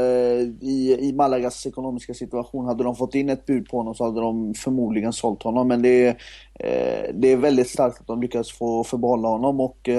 [0.61, 4.21] i, i Malagas ekonomiska situation hade de fått in ett bud på honom så hade
[4.21, 5.67] de förmodligen sålt honom.
[5.67, 6.17] Men det är,
[7.13, 9.89] det är väldigt starkt att de lyckas få förbehålla honom och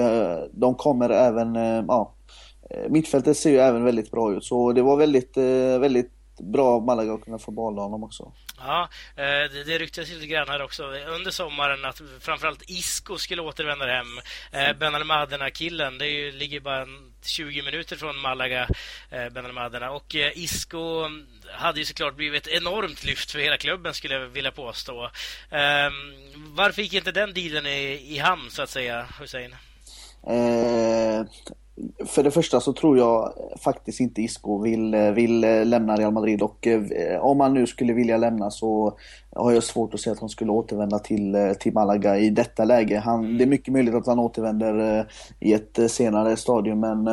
[0.51, 1.55] de kommer även,
[1.87, 2.13] ja,
[2.89, 4.43] mittfältet ser ju även väldigt bra ut.
[4.43, 5.37] Så det var väldigt,
[5.79, 8.31] väldigt bra av Malaga att kunna få behålla honom också.
[8.59, 13.41] Ja, eh, det, det ryktas lite grann här också under sommaren att framförallt Isco skulle
[13.41, 14.07] återvända hem.
[14.51, 16.87] Eh, ben Almadena-killen, det ju, ligger bara
[17.25, 18.67] 20 minuter från Malaga,
[19.09, 19.91] eh, Ben Almadena.
[19.91, 21.09] Och Isco
[21.51, 25.09] hade ju såklart blivit ett enormt lyft för hela klubben skulle jag vilja påstå.
[26.55, 29.55] Varför gick inte den dealen i, i hamn så att säga, Hussein?
[30.27, 31.25] Eh,
[32.05, 36.67] för det första så tror jag faktiskt inte Isco vill, vill lämna Real Madrid och
[36.67, 38.97] eh, om han nu skulle vilja lämna så
[39.35, 42.99] har jag svårt att se att han skulle återvända till, till Malaga i detta läge.
[42.99, 45.05] Han, det är mycket möjligt att han återvänder eh,
[45.39, 47.05] i ett senare stadium men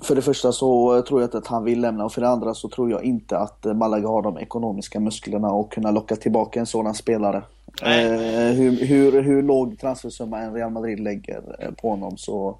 [0.00, 2.68] för det första så tror jag att han vill lämna och för det andra så
[2.68, 6.94] tror jag inte att Malaga har de ekonomiska musklerna att kunna locka tillbaka en sådan
[6.94, 7.42] spelare.
[7.82, 12.58] Hur, hur, hur låg transfersumma en Real Madrid lägger på honom så,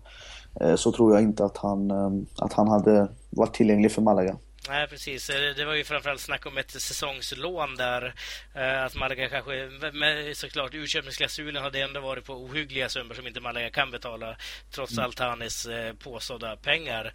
[0.77, 1.91] så tror jag inte att han,
[2.39, 4.37] att han hade varit tillgänglig för Malaga.
[4.69, 5.31] Nej, precis.
[5.31, 8.15] Eh, det var ju framförallt snack om ett säsongslån där.
[8.55, 13.41] Eh, att Malaga kanske, med, såklart utköpningsklausulen hade ändå varit på ohyggliga summor som inte
[13.41, 14.37] Malaga kan betala
[14.71, 15.05] trots mm.
[15.05, 17.13] Altanis eh, påstådda pengar.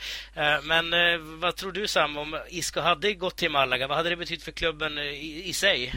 [0.63, 0.86] Men
[1.39, 4.52] vad tror du Sam, om Isco hade gått till Malaga, vad hade det betytt för
[4.52, 5.94] klubben i, i sig?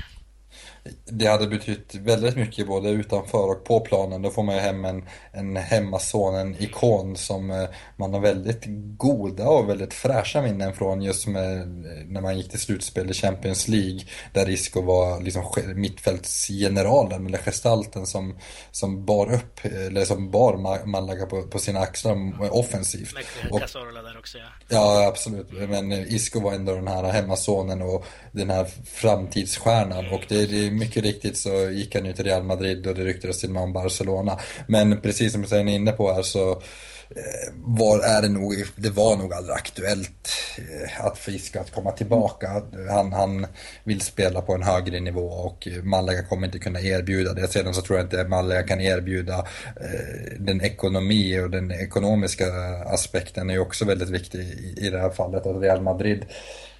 [1.05, 4.23] Det hade betytt väldigt mycket både utanför och på planen.
[4.23, 8.62] Då får man ju hem en, en hemmason, en ikon som eh, man har väldigt
[8.97, 11.69] goda och väldigt fräscha minnen från just med,
[12.07, 14.01] när man gick till slutspel i Champions League
[14.33, 18.38] där Isco var liksom mittfältsgeneralen eller gestalten som,
[18.71, 22.16] som bar upp, eller som bar Malaga på, på sina axlar
[22.51, 23.14] offensivt.
[23.51, 24.45] Och, där också ja.
[24.69, 30.45] Ja absolut, men Isco var ändå den här hemmasonen och den här framtidsstjärnan och det,
[30.46, 33.72] det mycket riktigt så gick han ju till Real Madrid och det ryktades till om
[33.72, 34.38] Barcelona.
[34.66, 38.90] Men precis som du är inne på här så eh, var, är det, nog, det
[38.90, 42.62] var nog aldrig aktuellt eh, att fiska att komma tillbaka.
[42.90, 43.46] Han, han
[43.85, 47.48] vill spela på en högre nivå och Malaga kommer inte kunna erbjuda det.
[47.48, 49.38] Sedan så tror jag inte Malaga kan erbjuda
[49.80, 52.46] eh, den ekonomi och den ekonomiska
[52.87, 55.46] aspekten är ju också väldigt viktig i, i det här fallet.
[55.46, 56.26] Att Real Madrid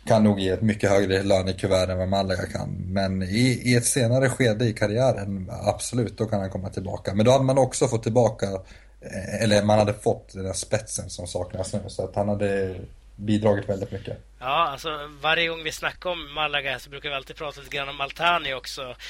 [0.07, 2.69] kan nog ge ett mycket högre lönekuvert än vad Malaga kan.
[2.89, 7.15] Men i, i ett senare skede i karriären, absolut, då kan han komma tillbaka.
[7.15, 8.47] Men då hade man också fått tillbaka,
[9.01, 11.81] eh, eller man hade fått den där spetsen som saknas nu.
[11.87, 12.77] Så att han hade
[13.17, 14.19] bidragit väldigt mycket.
[14.39, 17.89] Ja, alltså varje gång vi snackar om Malaga så brukar vi alltid prata lite grann
[17.89, 18.97] om Altani också.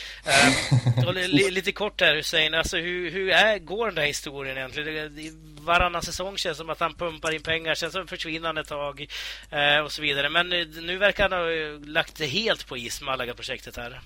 [1.09, 5.16] Uh, lite kort här Hussein, alltså hur, hur är, går den där historien egentligen?
[5.61, 9.07] Varannan säsong känns som att han pumpar in pengar, känns som försvinnande ett tag
[9.53, 10.29] uh, och så vidare.
[10.29, 10.49] Men
[10.83, 11.49] nu verkar han ha
[11.92, 14.01] lagt det helt på is, Malaga-projektet här.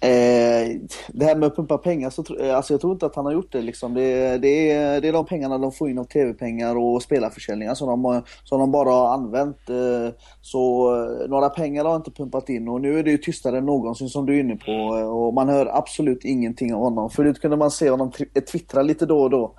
[0.00, 3.16] Eh, det här med att pumpa pengar, så, tro, eh, alltså jag tror inte att
[3.16, 3.62] han har gjort det.
[3.62, 3.94] Liksom.
[3.94, 7.88] Det, det, är, det är de pengarna de får in av tv-pengar och spelarförsäljningar som
[7.88, 9.70] de, som de bara har använt.
[9.70, 13.58] Eh, så eh, några pengar har inte pumpat in och nu är det ju tystare
[13.58, 14.70] än någonsin som du är inne på.
[14.70, 17.10] Eh, och man hör absolut ingenting av honom.
[17.10, 18.12] Förut kunde man se honom
[18.52, 19.54] twittra lite då och då.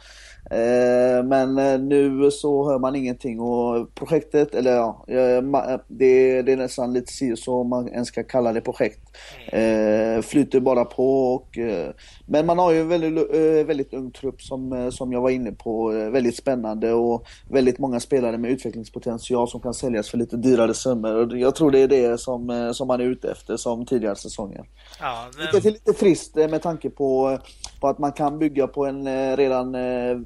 [0.52, 6.52] Eh, men eh, nu så hör man ingenting och projektet, eller ja, eh, det, det
[6.52, 9.00] är nästan lite si så man ens ska kalla det projekt.
[10.24, 11.58] Flyter bara på och
[12.26, 13.30] men man har ju en väldigt,
[13.68, 15.88] väldigt ung trupp som, som jag var inne på.
[15.88, 21.38] Väldigt spännande och väldigt många spelare med utvecklingspotential som kan säljas för lite dyrare summor.
[21.38, 24.66] Jag tror det är det som, som man är ute efter som tidigare säsonger.
[25.00, 25.48] Ja, men...
[25.52, 27.40] Vilket är lite trist med tanke på,
[27.82, 29.76] på att man kan bygga på en redan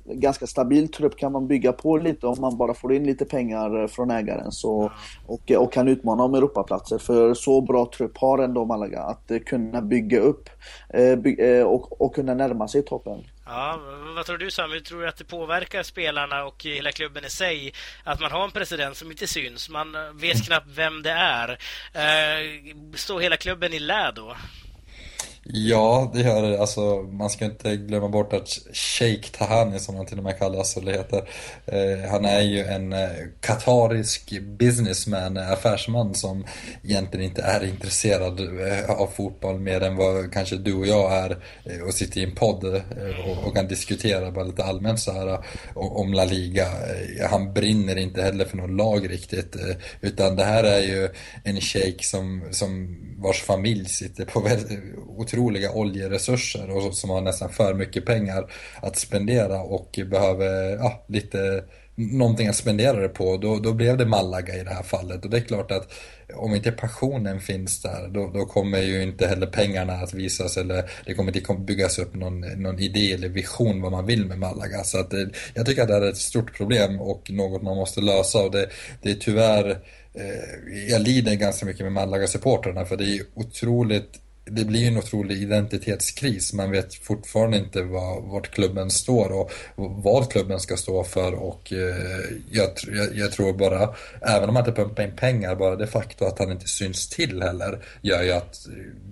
[0.05, 3.87] ganska stabil trupp kan man bygga på lite om man bara får in lite pengar
[3.87, 4.91] från ägaren så,
[5.25, 6.97] och, och kan utmana om Europaplatser.
[6.97, 10.49] För så bra trupp har ändå Malaga att kunna bygga upp
[10.89, 13.23] eh, by, eh, och, och kunna närma sig toppen.
[13.45, 13.79] Ja,
[14.15, 14.71] vad tror du Sam?
[14.71, 18.43] Hur tror du att det påverkar spelarna och hela klubben i sig att man har
[18.43, 19.69] en president som inte syns?
[19.69, 21.49] Man vet knappt vem det är.
[21.93, 22.61] Eh,
[22.95, 24.35] står hela klubben i lä då?
[25.47, 26.59] Ja, det gör det.
[26.59, 30.77] Alltså, man ska inte glömma bort att Sheikh Tahani, som han till och med kallas,
[30.77, 31.29] eller heter,
[31.65, 36.45] eh, han är ju en eh, katarisk businessman, eh, affärsman som
[36.83, 41.37] egentligen inte är intresserad eh, av fotboll mer än vad kanske du och jag är
[41.65, 42.81] eh, och sitter i en podd eh,
[43.29, 45.41] och, och, kan diskutera bara lite allmänt så här eh,
[45.75, 46.65] om La Liga.
[46.65, 49.55] Eh, han brinner inte heller för någon lag riktigt,
[50.01, 51.09] utan det här är ju
[51.43, 54.79] en Sheikh som, som vars familj sitter på väldigt,
[55.35, 61.63] otroliga oljeresurser och som har nästan för mycket pengar att spendera och behöver ja, lite
[61.97, 65.25] någonting att spendera det på, då, då blev det Malaga i det här fallet.
[65.25, 65.93] Och det är klart att
[66.35, 70.89] om inte passionen finns där, då, då kommer ju inte heller pengarna att visas eller
[71.05, 74.83] det kommer inte byggas upp någon, någon idé eller vision vad man vill med Malaga.
[74.83, 78.01] Så att det, jag tycker att det är ett stort problem och något man måste
[78.01, 78.69] lösa och det,
[79.01, 79.69] det är tyvärr
[80.13, 85.41] eh, jag lider ganska mycket med Malaga-supportrarna för det är otroligt det blir en otrolig
[85.41, 86.53] identitetskris.
[86.53, 91.73] Man vet fortfarande inte var, vart klubben står och vad klubben ska stå för och
[91.73, 95.87] eh, jag, jag, jag, tror bara, även om han inte pumpar in pengar, bara det
[95.87, 98.67] faktum att han inte syns till heller gör ju att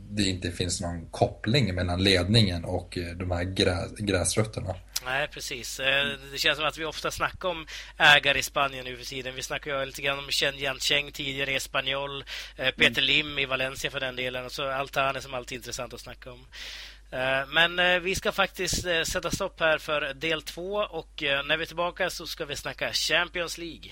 [0.10, 4.76] det inte finns någon koppling mellan ledningen och eh, de här grä, gräsrötterna.
[5.06, 5.80] Nej, precis.
[5.80, 9.36] Eh, det känns som att vi ofta snackar om ägare i Spanien nu för tiden.
[9.36, 12.24] Vi snackade ju lite grann om Chen Yancheng tidigare i Espanyol,
[12.56, 13.04] eh, Peter mm.
[13.04, 16.32] Lim i Valencia för den delen och så Altane som alltid är intressant att snacka
[16.32, 16.48] om.
[17.48, 22.10] Men vi ska faktiskt sätta stopp här för del två och när vi är tillbaka
[22.10, 23.92] så ska vi snacka Champions League.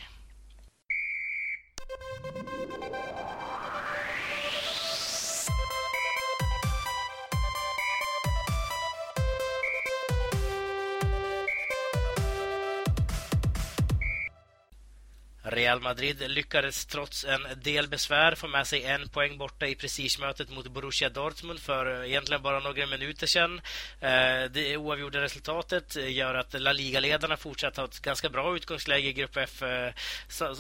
[15.44, 20.50] Real Madrid lyckades trots en del besvär få med sig en poäng borta i prestigemötet
[20.50, 23.62] mot Borussia Dortmund för eh, egentligen bara några minuter sedan.
[24.00, 29.14] Eh, det oavgjorda resultatet gör att La Liga-ledarna fortsatt har ett ganska bra utgångsläge i
[29.14, 29.94] Grupp F, eh,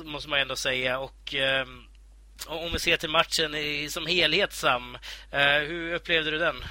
[0.03, 0.99] måste man ändå säga.
[0.99, 1.83] Och ehm,
[2.47, 3.55] om vi ser till matchen
[3.89, 4.97] som helhet, Sam,
[5.67, 6.63] hur upplevde du den?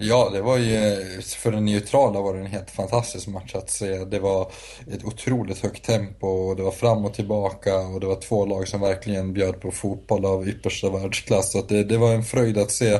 [0.00, 4.04] Ja, det var ju för den neutrala var det en helt fantastisk match att se.
[4.04, 4.52] Det var
[4.92, 8.68] ett otroligt högt tempo och det var fram och tillbaka och det var två lag
[8.68, 11.52] som verkligen bjöd på fotboll av yppersta världsklass.
[11.52, 12.92] Så det, det, var en fröjd att se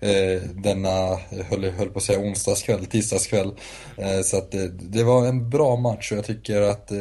[0.00, 1.18] eh, denna,
[1.50, 3.54] höll, höll på att säga onsdagskväll, tisdagskväll.
[3.96, 6.98] Eh, så att det, det, var en bra match och jag tycker att eh,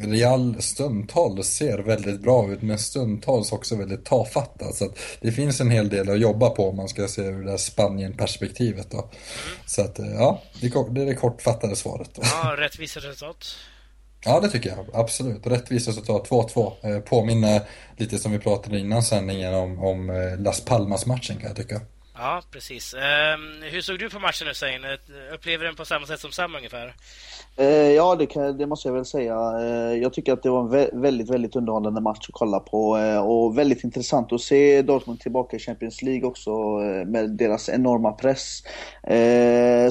[0.00, 4.72] Real stundtals ser väldigt bra ut men stundtals också väldigt tafatta.
[4.72, 7.44] Så att det finns en hel del att jobba på om man ska se ur
[7.44, 8.90] det här Spanien-perspektivet.
[8.90, 9.10] Då.
[9.66, 10.66] Så att ja, det
[11.02, 12.10] är det kortfattade svaret.
[12.20, 13.44] Ja, rättvisa resultat.
[14.24, 14.86] Ja, det tycker jag.
[14.92, 15.46] Absolut.
[15.46, 16.72] Rättvist resultat 2-2.
[16.82, 17.62] Eh, påminner
[17.96, 21.80] lite som vi pratade innan sändningen om, om eh, Las Palmas-matchen kan jag tycka.
[22.20, 22.94] Ja, precis.
[22.94, 24.84] Um, hur såg du på matchen Hussein?
[24.84, 26.94] Eh, upplever den på samma sätt som Sam ungefär?
[27.60, 29.34] Uh, ja, det, kan, det, måste jag väl säga.
[29.34, 32.96] Uh, jag tycker att det var en vä väldigt, väldigt underhållande match att kolla på
[32.96, 36.50] uh, och väldigt intressant att se Dortmund tillbaka i Champions League också
[37.06, 38.62] med deras enorma press.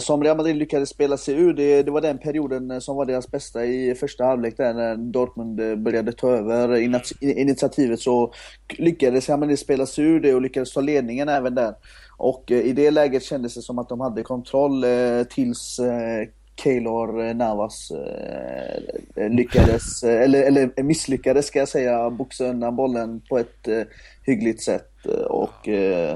[0.03, 3.31] som Real Madrid lyckades spela sig ur, det, det, var den perioden som var deras
[3.31, 6.75] bästa i första halvlek där när Dortmund började ta över
[7.21, 8.33] initiativet så
[8.69, 11.73] lyckades Real Madrid spela sig ur det och lyckades ta ledningen även där.
[12.17, 16.27] Och eh, i det läget kändes det som att de hade kontroll eh, tills eh,
[16.63, 17.91] Keylor Navas
[19.15, 23.67] lyckades, eller, eller misslyckades ska jag säga, boxa undan bollen på ett
[24.23, 24.91] hyggligt sätt.
[25.30, 25.57] Och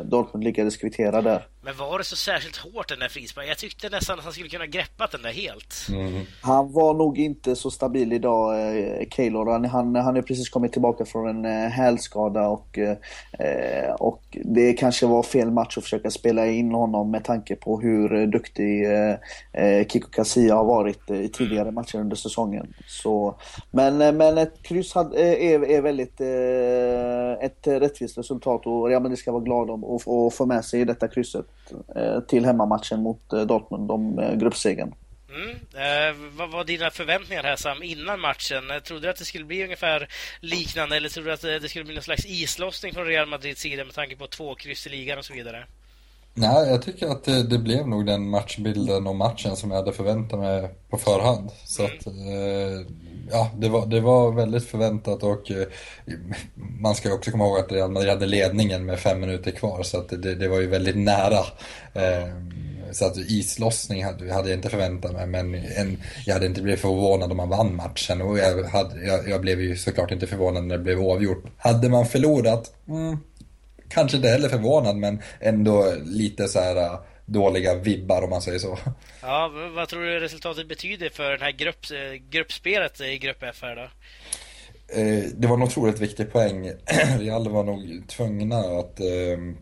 [0.04, 1.48] Dortmund lyckades kvittera där.
[1.64, 3.50] Men var det så särskilt hårt den där frisparken?
[3.50, 5.88] Jag tyckte nästan att han skulle kunna greppat den där helt.
[5.90, 6.26] Mm.
[6.42, 9.52] Han var nog inte så stabil idag, eh, Keylor.
[9.52, 14.74] Han, han, han har precis kommit tillbaka från en eh, hälskada och, eh, och det
[14.74, 19.16] kanske var fel match att försöka spela in honom med tanke på hur duktig eh,
[19.54, 21.76] eh Kiko Casilla har varit i tidigare mm.
[21.76, 22.74] matcher under säsongen.
[22.88, 23.40] Så,
[23.72, 26.22] men, eh, men ett kryss had, är, är väldigt
[27.42, 31.08] ett rättvist resultat och Real Madrid ska vara glad om att få med sig detta
[31.08, 31.46] krysset.
[31.96, 34.94] Eh, till hemmamatchen mot eh, Dortmund om eh, gruppsegern.
[35.36, 35.50] Mm.
[35.74, 38.72] Eh, vad var dina förväntningar här Sam, innan matchen?
[38.72, 40.08] Eh, trodde du att det skulle bli ungefär
[40.40, 43.86] liknande eller trodde du att det skulle bli någon slags islossning från Real Madrids sida
[43.86, 45.66] med tanke på två kryss i ligan och så vidare?
[46.34, 49.94] Nej, jag tycker att det, det, blev nog den matchbilden och matchen som jag hade
[49.94, 51.50] förväntat mig på förhand.
[51.66, 51.98] Så mm.
[51.98, 52.96] att, eh,
[53.32, 55.68] ja, det var, det var väldigt förväntat och eh,
[56.56, 59.98] man ska också komma ihåg att Real Madrid hade ledningen med fem minuter kvar så
[59.98, 61.40] att det, det var ju väldigt nära.
[61.94, 62.28] Eh,
[62.92, 66.82] så att islossning hade, hade jag inte förväntat mig men en, jag hade inte blivit
[66.82, 70.64] förvånad om man vann matchen och jag, hade, jag, jag blev ju såklart inte förvånad
[70.64, 71.44] när det blev oavgjort.
[71.58, 73.18] Hade man förlorat, mm,
[73.92, 78.60] kanske inte heller förvånad men ändå lite så här äh, dåliga vibbar om man säger
[78.60, 78.78] så.
[79.22, 81.86] Ja, vad tror du resultatet betyder för det här grupp,
[82.30, 83.88] gruppspelet i Grupp F här då?
[85.00, 86.72] Eh, det var en otroligt viktig poäng.
[87.20, 89.58] Real var nog tvungna att ehm,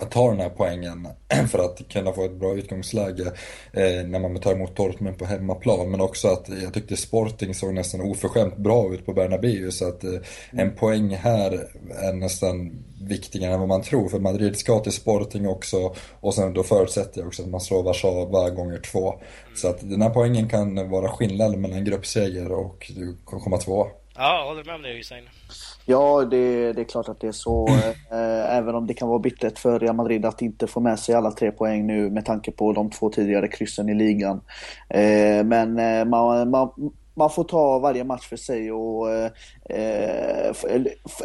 [0.00, 1.08] att ta den här poängen
[1.48, 3.32] för att kunna få ett bra utgångsläge
[3.72, 5.90] eh, när man tar emot Dortmund på hemmaplan.
[5.90, 10.04] Men också att jag tyckte Sporting såg nästan oförskämt bra ut på Bernabéu så att
[10.04, 10.10] eh,
[10.50, 14.08] en poäng här är nästan viktigare än vad man tror.
[14.08, 17.82] För Madrid ska till Sporting också och sen då förutsätter jag också att man slår
[17.82, 19.14] Warszawa gånger två.
[19.56, 22.92] Så att den här poängen kan vara skillnaden mellan gruppseger och
[23.24, 23.86] komma två.
[24.18, 25.24] Ja, håller med om det Hussein.
[25.86, 27.68] Ja, det, det, är klart att det är så.
[28.10, 31.14] Eh, även om det kan vara bittert för Real Madrid att inte få med sig
[31.14, 34.40] alla tre poäng nu med tanke på de två tidigare kryssen i ligan.
[34.88, 36.70] Eh, men eh, man, man,
[37.14, 39.10] man får ta varje match för sig och
[39.70, 40.52] eh,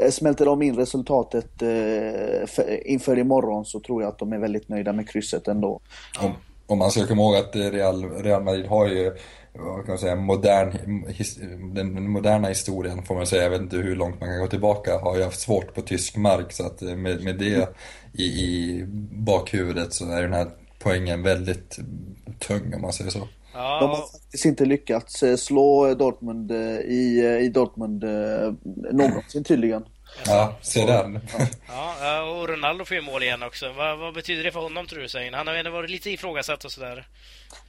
[0.09, 4.69] smälter de in resultatet eh, för, inför imorgon så tror jag att de är väldigt
[4.69, 5.79] nöjda med krysset ändå.
[6.21, 6.31] Om,
[6.67, 9.11] om man ska komma ihåg att Real, Real Madrid har ju
[9.53, 11.35] vad kan man säga, modern, his,
[11.73, 14.97] den moderna historien får man säga, jag vet inte hur långt man kan gå tillbaka,
[14.97, 17.69] har ju haft svårt på tysk mark så att med, med det
[18.13, 20.47] i, i bakhuvudet så är den här
[20.79, 21.79] poängen väldigt
[22.39, 23.27] tung om man säger så.
[23.53, 23.79] Ja.
[23.79, 28.03] De har faktiskt inte lyckats eh, slå Dortmund eh, i, eh, i Dortmund
[28.91, 29.85] någonsin tydligen.
[30.25, 31.19] Ja, se den.
[31.67, 33.73] Ja, och Ronaldo får ju mål igen också.
[33.77, 35.33] Vad, vad betyder det för honom tror du, Sein?
[35.33, 37.07] Han har ju ändå varit lite ifrågasatt och sådär.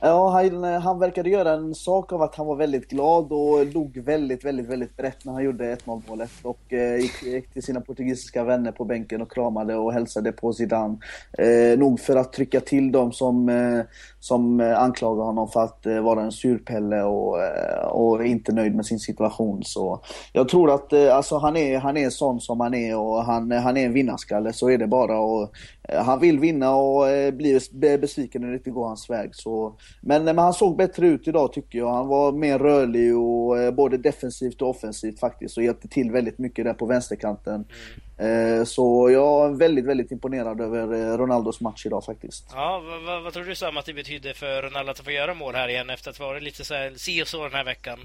[0.00, 3.98] Ja, han, han verkade göra en sak av att han var väldigt glad och log
[3.98, 6.30] väldigt, väldigt, väldigt brett när han gjorde 1-0 målet.
[6.42, 10.52] Och eh, gick, gick, till sina portugisiska vänner på bänken och kramade och hälsade på
[10.52, 10.96] Zidane.
[11.38, 13.80] Eh, nog för att trycka till dem som, eh,
[14.20, 18.86] som anklagar honom för att eh, vara en surpelle och, eh, och inte nöjd med
[18.86, 19.64] sin situation.
[19.64, 20.00] Så
[20.32, 23.50] jag tror att eh, alltså, han, är, han är sån som han är och han,
[23.50, 25.18] han är en vinnarskalle, så är det bara.
[25.18, 25.52] Och,
[25.92, 29.34] han vill vinna och blir besviken när det inte går hans väg.
[29.34, 31.92] Så men, men, han såg bättre ut idag tycker jag.
[31.92, 36.38] Han var mer rörlig och eh, både defensivt och offensivt faktiskt och hjälpte till väldigt
[36.38, 37.54] mycket där på vänsterkanten.
[37.54, 38.58] Mm.
[38.58, 42.50] Eh, så jag är väldigt, väldigt imponerad över eh, Ronaldos match idag faktiskt.
[42.52, 45.54] Ja, vad, vad tror du Sam att det betyder för Ronaldo att få göra mål
[45.54, 47.98] här igen efter att ha varit lite så här si och så den här veckan?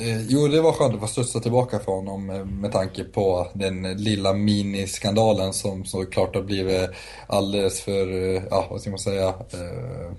[0.00, 2.26] Eh, jo, det var skönt att få studsa tillbaka för honom
[2.60, 6.90] med tanke på den lilla miniskandalen som såklart har blivit
[7.26, 8.06] alldeles för,
[8.50, 10.12] ja vad ska man säga, eh,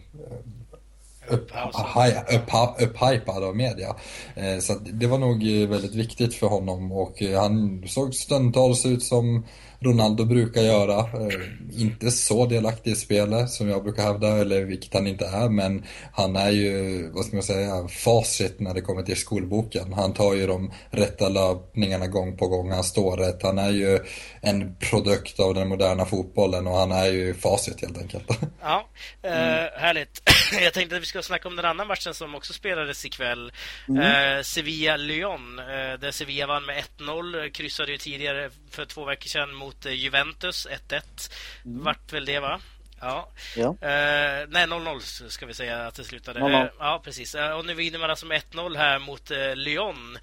[2.79, 3.95] upphypad av media.
[4.35, 9.45] Eh, så det var nog väldigt viktigt för honom och han såg stundtals ut som
[9.81, 10.99] Ronaldo brukar göra.
[10.99, 15.49] Eh, inte så delaktig i spelet som jag brukar hävda, eller vilket han inte är,
[15.49, 19.93] men han är ju, vad ska man säga, facit när det kommer till skolboken.
[19.93, 23.43] Han tar ju de rätta löpningarna gång på gång, han står rätt.
[23.43, 23.99] Han är ju
[24.41, 28.29] en produkt av den moderna fotbollen och han är ju facit helt enkelt.
[28.61, 28.89] Ja,
[29.21, 29.31] eh,
[29.79, 30.21] härligt.
[30.61, 33.51] Jag tänkte att vi ska snacka om den andra matchen som också spelades ikväll.
[33.87, 34.01] Mm.
[34.01, 37.49] Eh, Sevilla-Lyon, eh, där Sevilla vann med 1-0.
[37.49, 41.31] Kryssade ju tidigare för två veckor sedan mot mot eh, Juventus 1-1.
[41.65, 41.83] Mm.
[41.83, 42.59] Vart väl det va?
[43.01, 43.29] Ja.
[43.55, 43.67] ja.
[43.67, 46.39] Uh, nej, 0-0 ska vi säga att det slutade.
[46.39, 47.35] Uh, ja, precis.
[47.35, 50.17] Uh, och nu vinner man alltså med 1-0 här mot Lyon.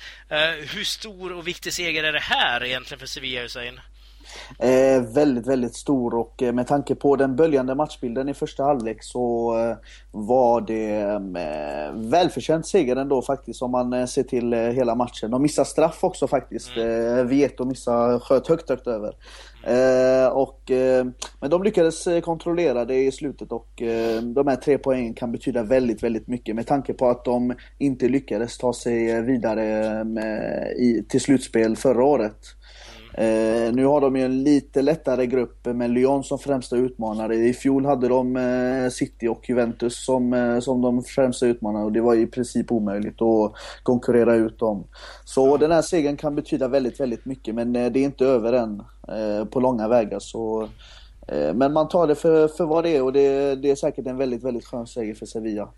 [0.74, 3.80] hur stor och viktig seger är det här egentligen för Sevilla, Hussein?
[4.58, 9.02] Eh, väldigt, väldigt stor och eh, med tanke på den böljande matchbilden i första halvlek
[9.02, 9.76] så eh,
[10.10, 11.00] var det
[11.40, 15.30] eh, välförtjänt seger ändå faktiskt om man eh, ser till eh, hela matchen.
[15.30, 16.76] De missade straff också faktiskt.
[16.76, 17.18] Mm.
[17.18, 19.14] Eh, Vieto missade, sköt högt, högt över.
[19.66, 20.60] Eh, och,
[21.40, 23.82] men de lyckades kontrollera det i slutet och
[24.22, 28.08] de här tre poängen kan betyda väldigt, väldigt mycket med tanke på att de inte
[28.08, 32.55] lyckades ta sig vidare med, i, till slutspel förra året.
[33.18, 37.34] Eh, nu har de ju en lite lättare grupp med Lyon som främsta utmanare.
[37.36, 41.92] I fjol hade de eh, City och Juventus som, eh, som de främsta utmanarna och
[41.92, 43.52] det var i princip omöjligt att
[43.82, 44.84] konkurrera ut dem.
[45.24, 48.52] Så den här segern kan betyda väldigt, väldigt mycket men eh, det är inte över
[48.52, 50.18] än eh, på långa vägar.
[50.18, 50.68] Så,
[51.28, 54.06] eh, men man tar det för, för vad det är och det, det är säkert
[54.06, 55.68] en väldigt, väldigt skön seger för Sevilla.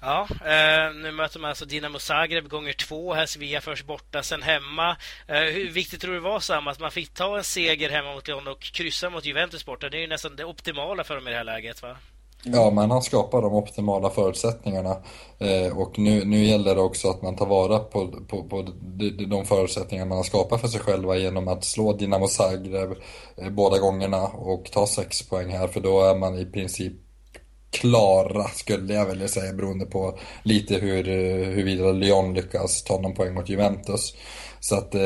[0.00, 3.14] Ja, eh, nu möter man alltså Dinamo Zagreb gånger två.
[3.14, 4.96] Här Sevilla först borta, sen hemma.
[5.26, 8.14] Eh, hur viktigt tror du det var Sam att man fick ta en seger hemma
[8.14, 9.88] mot Lyon och kryssa mot Juventus borta?
[9.88, 11.96] Det är ju nästan det optimala för dem i det här läget, va?
[12.44, 14.96] Ja, man har skapat de optimala förutsättningarna
[15.38, 19.10] eh, och nu, nu gäller det också att man tar vara på, på, på de,
[19.10, 22.92] de förutsättningar man har skapat för sig själva genom att slå Dinamo Zagreb
[23.36, 26.92] eh, båda gångerna och ta sex poäng här för då är man i princip
[27.70, 33.14] klara skulle jag vilja säga beroende på lite hur, eh, huruvida Lyon lyckas ta någon
[33.14, 34.14] poäng mot Juventus.
[34.60, 35.00] Så att eh,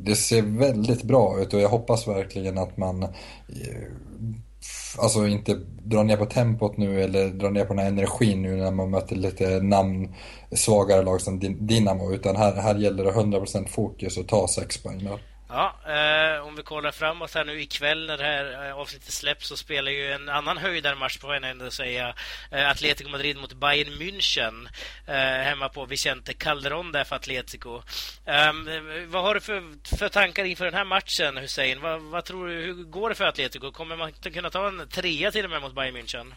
[0.00, 3.08] det ser väldigt bra ut och jag hoppas verkligen att man eh,
[4.98, 5.54] alltså inte
[5.84, 8.90] drar ner på tempot nu eller drar ner på den här energin nu när man
[8.90, 10.14] möter lite namn
[10.52, 15.08] svagare lag som Dinamo utan här, här gäller det 100% fokus och ta sex poäng.
[15.50, 19.48] Ja, eh, om vi kollar framåt här nu ikväll när det här eh, avsnittet släpps
[19.48, 22.14] så spelar ju en annan höjdarmatch på en ändå säga
[22.50, 24.68] eh, Atletico Madrid mot Bayern München
[25.06, 27.82] eh, hemma på Vicente Calderon där för Atletico.
[28.26, 28.68] Ehm,
[29.10, 31.80] vad har du för, för tankar inför den här matchen Hussein?
[31.80, 33.72] Vad, vad tror du, hur går det för Atletico?
[33.72, 36.32] Kommer man kunna ta en trea till och med mot Bayern München?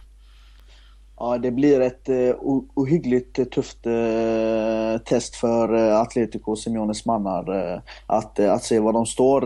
[1.24, 2.36] Ja, det blir ett uh,
[2.74, 7.49] ohyggligt uh, tufft uh, test för uh, Atletico och Simeones mannar.
[7.49, 9.41] Uh, att, att se var de står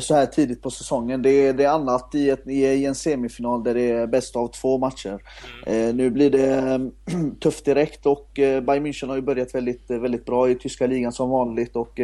[0.00, 1.22] så här tidigt på säsongen.
[1.22, 4.78] Det, det är annat i, ett, i, en semifinal där det är bäst av två
[4.78, 5.18] matcher.
[5.66, 5.96] Mm.
[5.96, 6.80] nu blir det
[7.40, 11.30] tufft direkt och Bayern München har ju börjat väldigt, väldigt bra i tyska ligan som
[11.30, 11.76] vanligt.
[11.76, 12.00] Och,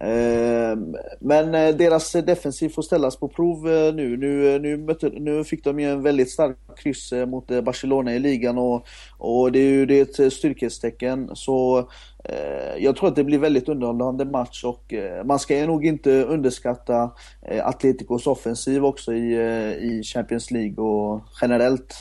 [0.00, 0.78] Eh,
[1.20, 4.16] men eh, deras defensiv får ställas på prov eh, nu.
[4.16, 8.58] Nu, nu, mötte, nu fick de ju en väldigt stark kryss mot Barcelona i ligan
[8.58, 8.86] och,
[9.18, 11.30] och det är ju det är ett styrkhetstecken.
[11.34, 11.78] Så
[12.24, 16.24] eh, jag tror att det blir väldigt underhållande match och eh, man ska nog inte
[16.24, 17.10] underskatta
[17.42, 21.94] eh, Atleticos offensiv också i, eh, i Champions League och generellt.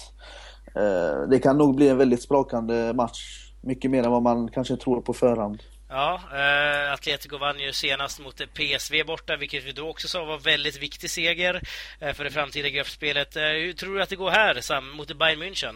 [0.75, 3.53] Eh, det kan nog bli en väldigt sprakande match.
[3.61, 5.59] Mycket mer än vad man kanske tror på förhand.
[5.91, 10.37] Ja, eh, Atletico vann ju senast mot PSV borta, vilket vi då också sa var
[10.37, 11.61] väldigt viktig seger
[11.99, 13.35] eh, för det framtida gruppspelet.
[13.35, 15.75] Eh, hur tror du att det går här, Sam, mot Bayern München?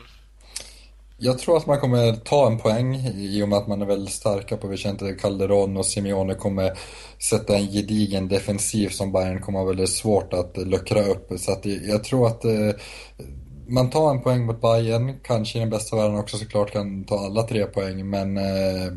[1.18, 4.14] Jag tror att man kommer ta en poäng i och med att man är väldigt
[4.14, 6.72] starka på Vicente Calderon och Simeone kommer
[7.30, 11.32] sätta en gedigen defensiv som Bayern kommer ha väldigt svårt att luckra upp.
[11.38, 12.72] Så att jag tror att eh,
[13.68, 17.20] man tar en poäng mot Bayern, kanske i den bästa världen också såklart kan ta
[17.26, 18.94] alla tre poäng, men eh,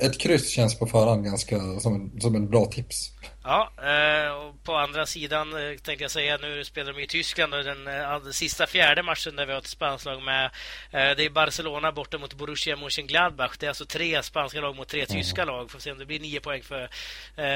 [0.00, 3.12] ett kryss känns på förhand ganska som, en, som en bra tips.
[3.48, 7.54] Ja, eh, och på andra sidan eh, tänkte jag säga, nu spelar de i Tyskland
[7.54, 10.50] och den, eh, sista fjärde matchen där vi har ett spanskt lag med.
[10.90, 13.56] Det är Barcelona borta mot Borussia Mönchengladbach.
[13.58, 15.12] Det är alltså tre spanska lag mot tre mm.
[15.12, 15.70] tyska lag.
[15.70, 16.90] Får se om det blir nio poäng för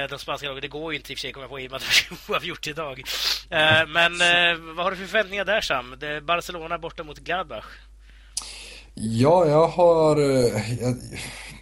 [0.09, 0.63] de spanska lagen.
[0.63, 2.07] Det går ju inte i och för sig, kommer jag på, i och med att
[2.27, 3.03] det har gjort idag.
[3.89, 4.19] Men
[4.77, 5.97] vad har du för förväntningar där, Sam?
[6.23, 7.67] Barcelona borta mot Gladbach.
[8.95, 10.21] Ja, jag har,
[10.81, 10.97] jag,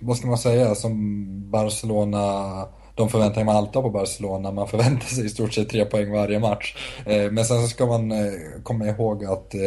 [0.00, 2.66] vad ska man säga, som Barcelona
[2.98, 4.52] de förväntningar man alltid har på Barcelona.
[4.52, 6.76] Man förväntar sig i stort sett tre poäng varje match.
[7.06, 8.32] Eh, men sen så ska man eh,
[8.62, 9.60] komma ihåg att eh,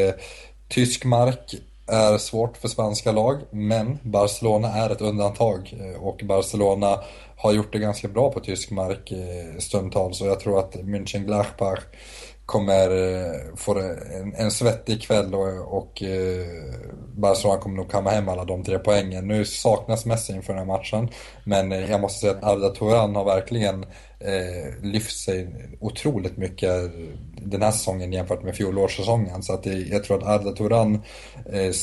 [0.68, 1.56] tysk mark
[1.88, 7.00] är svårt för spanska lag, men Barcelona är ett undantag och Barcelona
[7.38, 9.14] har gjort det ganska bra på tysk mark
[9.60, 11.80] stundtals Och jag tror att München-Gladbach
[12.52, 16.48] kommer eh, få en, en svettig kväll och, och eh,
[17.16, 19.28] Barcelona kommer nog kamma hem alla de tre poängen.
[19.28, 21.10] Nu saknas Messi inför den här matchen,
[21.44, 23.84] men eh, jag måste säga att Arda Turan har verkligen
[24.20, 25.48] eh, lyft sig
[25.80, 26.92] otroligt mycket
[27.42, 29.44] den här säsongen jämfört med fjolårssäsongen.
[29.44, 31.02] Så att det, jag tror att Arda Turans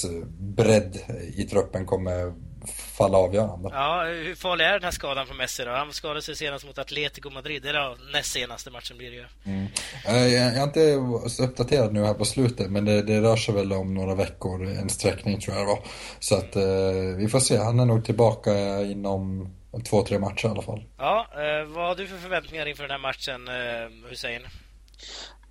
[0.04, 0.98] eh, bredd
[1.36, 2.32] i truppen kommer
[2.66, 3.70] falla avgörande.
[3.72, 5.70] Ja, hur farlig är den här skadan för Messi då?
[5.70, 9.24] Han skadade sig senast mot Atletico Madrid, eller ja, näst senaste matchen blir det ju.
[9.44, 9.66] Mm.
[10.04, 13.54] Jag, jag är inte så uppdaterad nu här på slutet, men det, det rör sig
[13.54, 15.82] väl om några veckor, en sträckning tror jag det var.
[16.18, 19.50] Så att eh, vi får se, han är nog tillbaka inom
[19.88, 20.84] två, tre matcher i alla fall.
[20.98, 24.42] Ja, eh, vad har du för förväntningar inför den här matchen, eh, Hussein?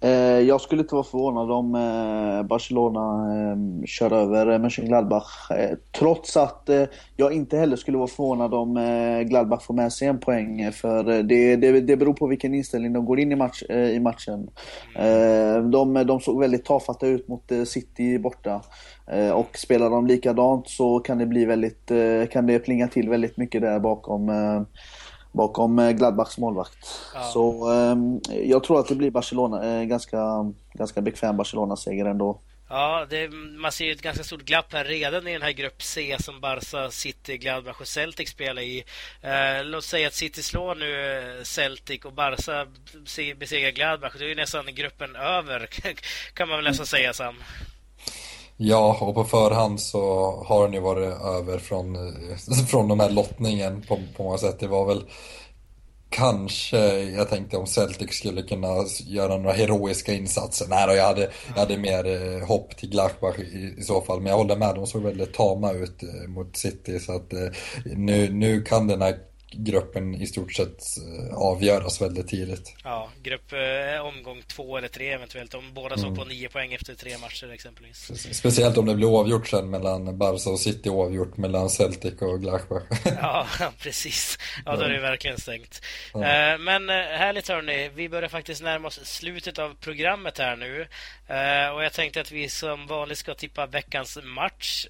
[0.02, 5.52] Eh, jag skulle inte vara förvånad om eh, Barcelona eh, kör över eh, Mönchengladbach.
[5.52, 6.84] Eh, trots att eh,
[7.16, 8.74] jag inte heller skulle vara förvånad om
[9.26, 10.72] Gladbach får med sig en poäng.
[10.72, 14.50] För det, det, det beror på vilken inställning de går in i, match, i matchen.
[15.72, 18.62] De, de såg väldigt tafatta ut mot City borta.
[19.34, 21.92] Och spelar de likadant så kan det bli väldigt,
[22.32, 24.32] kan det plinga till väldigt mycket där bakom
[25.32, 26.78] bakom eh, Gladbachs målvakt.
[27.14, 27.24] Ja.
[27.24, 27.96] Så eh,
[28.44, 30.24] jag tror att det blir Barcelona, eh, ganska,
[30.74, 32.42] ganska bekväm Barcelona-seger ändå.
[32.70, 35.84] Ja, det, man ser ju ett ganska stort glapp här redan i den här grupp
[35.84, 38.84] C som Barca, City, Gladbach och Celtic spelar i.
[39.22, 42.68] Eh, låt säga att City slår nu eh, Celtic och Barca
[43.38, 44.14] besegrar Gladbach.
[44.18, 45.70] Då är ju nästan gruppen över,
[46.34, 47.36] kan man väl nästan säga Sam.
[48.58, 51.96] Ja, och på förhand så har den ju varit över från,
[52.68, 54.60] från den här lottningen på, på många sätt.
[54.60, 55.04] Det var väl
[56.10, 58.68] kanske, jag tänkte om Celtic skulle kunna
[59.06, 60.66] göra några heroiska insatser.
[60.70, 64.22] Nej då, jag hade, jag hade mer eh, hopp till Gladbach i, i, så fall.
[64.22, 67.00] Men jag håller med, de såg väldigt tama ut eh, mot City.
[67.00, 67.48] Så att eh,
[67.86, 69.18] nu, nu kan den här
[69.52, 72.76] gruppen i stort sett eh, avgöras väldigt tidigt.
[72.84, 75.54] Ja, grupp eh, omgång två eller tre eventuellt.
[75.54, 76.00] Om båda mm.
[76.00, 78.12] står på nio poäng efter tre matcher exempelvis.
[78.38, 82.84] Speciellt om det blir oavgjort sen mellan Barca och City oavgjort mellan Celtic och Gladbach.
[83.22, 83.48] ja,
[83.80, 84.38] precis.
[84.66, 85.82] Ja, då är det verkligen stängt.
[86.14, 86.20] Ja.
[86.20, 90.88] Eh, men eh, härligt hörni, vi börjar faktiskt närma oss slutet av programmet här nu.
[91.76, 94.88] Och jag tänkte att vi som vanligt ska tippa veckans match.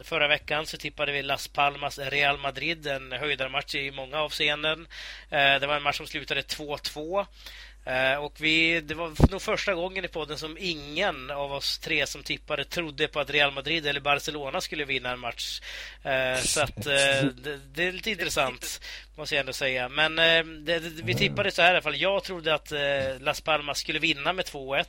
[0.00, 4.86] Förra veckan så tippade vi Las Palmas Real Madrid, en höjdarmatch i många avseenden.
[5.30, 7.26] Eh, det var en match som slutade 2-2.
[7.88, 12.06] Eh, och vi, det var nog första gången i podden som ingen av oss tre
[12.06, 15.60] som tippade trodde på att Real Madrid eller Barcelona skulle vinna en match.
[16.02, 18.80] Eh, så att eh, det, det är lite intressant
[19.18, 19.88] måste jag ändå säga.
[19.88, 21.96] Men eh, det, vi tippade så här i alla fall.
[21.96, 22.78] Jag trodde att eh,
[23.20, 24.84] Las Palmas skulle vinna med 2-1.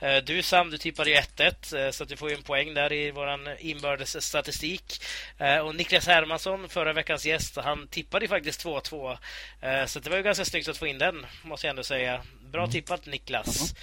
[0.00, 2.92] Eh, du Sam, du tippade ju 1-1 så att du får ju en poäng där
[2.92, 5.02] i våran inbördes statistik.
[5.64, 9.16] och Niklas Hermansson, förra veckans gäst, han tippade ju faktiskt 2-2.
[9.86, 12.22] så det var ju ganska snyggt att få in den, måste jag ändå säga.
[12.52, 12.72] Bra mm.
[12.72, 13.74] tippat Niklas.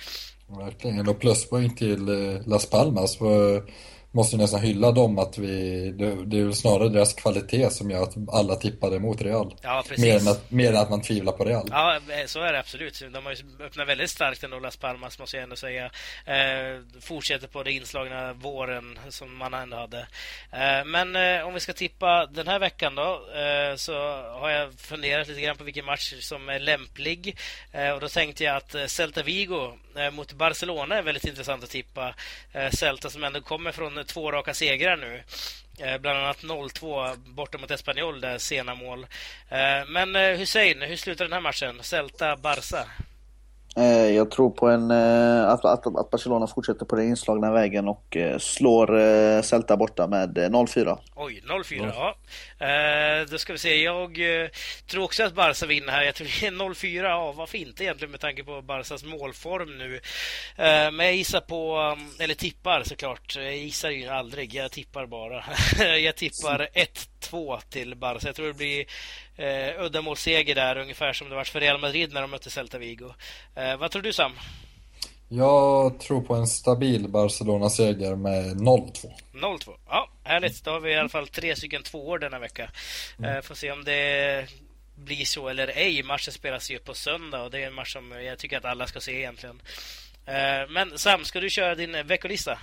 [0.48, 2.06] Verkligen, och pluspoäng till
[2.46, 3.18] Las Palmas.
[3.18, 3.64] För
[4.12, 8.04] måste nästan hylla dem att vi, det, det är väl snarare deras kvalitet som gör
[8.04, 9.56] att alla tippade mot Real.
[9.62, 10.06] Ja, precis.
[10.06, 11.68] Mer än, att, mer än att man tvivlar på Real.
[11.72, 13.04] Ja, så är det absolut.
[13.14, 15.86] De har ju öppnat väldigt starkt ändå, Las Palmas, måste jag ändå säga.
[16.26, 20.00] Eh, fortsätter på det inslagna våren som man ändå hade.
[20.52, 23.94] Eh, men eh, om vi ska tippa den här veckan då, eh, så
[24.40, 27.38] har jag funderat lite grann på vilken match som är lämplig.
[27.72, 31.64] Eh, och då tänkte jag att eh, Celta Vigo Eh, mot Barcelona är väldigt intressant
[31.64, 32.14] att tippa.
[32.54, 35.24] Eh, Celta som ändå kommer från två raka segrar nu.
[35.80, 39.08] Eh, bland annat 0-2 borta mot Espanyol, där sena mål.
[39.88, 41.84] Men Hussein, hur slutar den här matchen?
[41.84, 42.88] Celta-Barca?
[43.78, 47.88] Eh, jag tror på en, eh, att, att, att, Barcelona fortsätter på den inslagna vägen
[47.88, 50.98] och eh, slår Celta borta med 0-4.
[51.16, 51.90] Oj, 0-4, mm.
[51.90, 52.16] ja.
[53.32, 53.84] Då ska vi se.
[53.84, 54.20] Jag
[54.88, 56.04] tror också att Barca vinner här.
[56.04, 57.04] Jag tror det är 0-4.
[57.04, 60.00] Ja, varför inte egentligen med tanke på Barcas målform nu.
[60.92, 63.36] Men jag gissar på, um, eller tippar såklart.
[63.36, 64.54] Jag gissar ju aldrig.
[64.54, 65.44] Jag tippar bara.
[65.98, 66.68] Jag tippar
[67.22, 68.28] 1-2 till Barca.
[68.28, 68.86] Jag tror det blir
[69.42, 73.14] eh, uddamålsseger där, ungefär som det var för Real Madrid när de mötte Celta Vigo.
[73.56, 74.32] Eh, vad tror du Sam?
[75.30, 79.12] Jag tror på en stabil Barcelona-seger med 0-2.
[79.34, 80.64] 0-2, ja härligt.
[80.64, 82.72] Då har vi i alla fall tre stycken tvåor denna vecka.
[83.20, 83.36] Mm.
[83.36, 84.48] Eh, får se om det
[84.96, 86.04] blir så eller ej.
[86.04, 88.88] Matchen spelas ju på söndag och det är en match som jag tycker att alla
[88.88, 89.62] ska se egentligen.
[90.26, 92.60] Eh, men Sam, ska du köra din veckolista?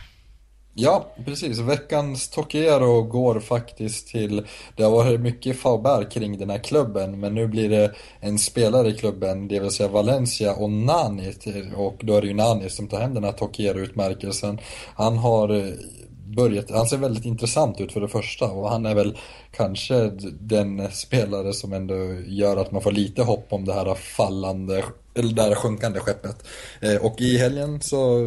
[0.81, 1.59] Ja, precis.
[1.59, 7.35] Veckans Tokiero går faktiskt till, det har varit mycket faubär kring den här klubben, men
[7.35, 11.33] nu blir det en spelare i klubben, det vill säga Valencia och Nani,
[11.77, 14.59] och då är det ju Nani som tar hem den här Tokiero-utmärkelsen.
[14.95, 15.73] Han har eh,
[16.37, 19.19] börjat, han ser väldigt intressant ut för det första och han är väl
[19.51, 20.11] kanske
[20.41, 21.95] den spelare som ändå
[22.27, 24.85] gör att man får lite hopp om det här fallande
[25.19, 26.37] eller det här sjunkande skeppet.
[26.81, 28.23] Eh, och i helgen så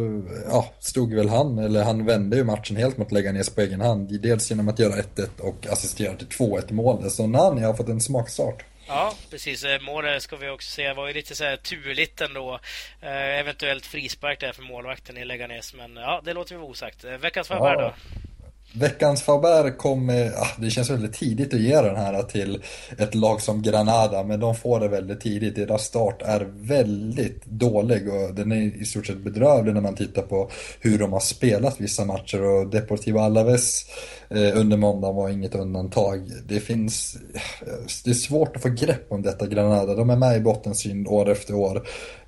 [0.48, 4.20] ja, stod väl han, eller han vände ju matchen helt mot Leganes på egen hand.
[4.22, 7.12] Dels genom att göra 1-1 och assistera till 2-1 målet.
[7.12, 8.64] Så Nani har fått en smakstart.
[8.86, 9.64] Ja, precis.
[9.64, 12.60] Eh, målet ska vi också säga var ju lite så här turligt ändå.
[13.00, 17.04] Eh, eventuellt frispark där för målvakten i Leganes, men ja, det låter vi vara osagt.
[17.04, 17.82] Veckans förvärv ja.
[17.82, 17.94] då?
[18.74, 22.62] Veckans Faber kom, ah, det känns väldigt tidigt att ge den här till
[22.98, 25.56] ett lag som Granada, men de får det väldigt tidigt.
[25.56, 30.22] Deras start är väldigt dålig och den är i stort sett bedrövlig när man tittar
[30.22, 30.50] på
[30.80, 33.84] hur de har spelat vissa matcher och Deportivo Alaves
[34.28, 36.30] eh, under måndagen var inget undantag.
[36.48, 37.72] Det finns, eh,
[38.04, 39.94] det är svårt att få grepp om detta Granada.
[39.94, 41.76] De är med i bottensyn år efter år.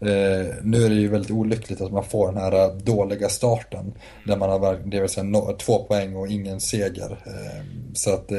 [0.01, 3.95] Eh, nu är det ju väldigt olyckligt att man får den här dåliga starten
[4.27, 7.11] där man har, det vill säga no, två poäng och ingen seger.
[7.11, 7.65] Eh,
[7.95, 8.39] så att eh,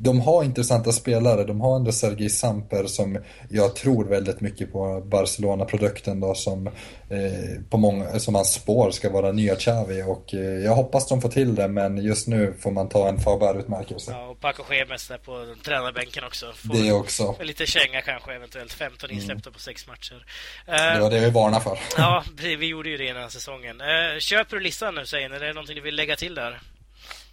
[0.00, 1.44] de har intressanta spelare.
[1.44, 3.18] De har ändå Sergej Samper som
[3.50, 9.10] jag tror väldigt mycket på Barcelona-produkten då som eh, på många, som hans spår ska
[9.10, 12.70] vara nya Xavi och eh, jag hoppas de får till det men just nu får
[12.70, 14.10] man ta en Faber-utmärkelse.
[14.10, 16.52] Ja, och Paco Gemes där på tränarbänken också.
[16.52, 17.36] Får det också.
[17.40, 18.72] Lite känga kanske eventuellt.
[18.72, 19.18] 15 mm.
[19.18, 19.54] insläppta mm.
[19.54, 20.26] på sex matcher.
[20.66, 21.78] det var det vi varnade för.
[21.96, 22.24] ja,
[22.58, 23.76] vi gjorde ju det här säsongen.
[24.18, 26.60] Köper du listan nu säger Är det någonting du vill lägga till där?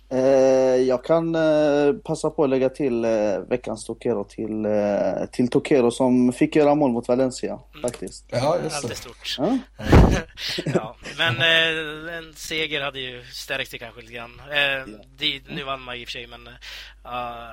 [0.10, 0.20] Eh,
[0.88, 4.68] jag kan eh, passa på att lägga till eh, veckans Tokero till,
[5.32, 7.82] till Tokero som fick göra mål mot Valencia mm.
[7.82, 8.26] faktiskt.
[8.30, 8.96] Ja, just det.
[8.96, 9.36] stort.
[9.38, 9.58] Ja.
[10.66, 10.96] ja.
[11.18, 11.42] Men
[12.10, 14.42] en seger hade ju stärkt det kanske lite grann.
[15.18, 16.54] Det, nu vann man i och för sig, men uh,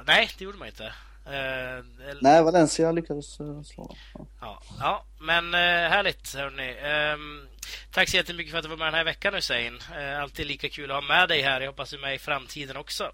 [0.06, 0.92] nej, det gjorde man inte.
[1.26, 1.84] Eh,
[2.20, 3.96] Nej, Valencia lyckades uh, slå.
[4.14, 4.26] Ja.
[4.40, 4.62] ja.
[4.80, 6.68] Ja, men eh, härligt hörni.
[6.68, 7.46] Eh,
[7.90, 9.78] tack så jättemycket för att du var med den här veckan Hussein.
[9.98, 11.60] Eh, alltid lika kul att ha med dig här.
[11.60, 13.12] Jag hoppas du är med i framtiden också.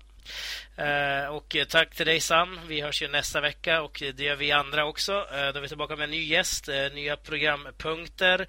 [1.31, 2.61] Och tack till dig Sam.
[2.69, 5.13] Vi hörs ju nästa vecka och det gör vi andra också.
[5.31, 8.47] Då är vi tillbaka med en ny gäst, nya programpunkter.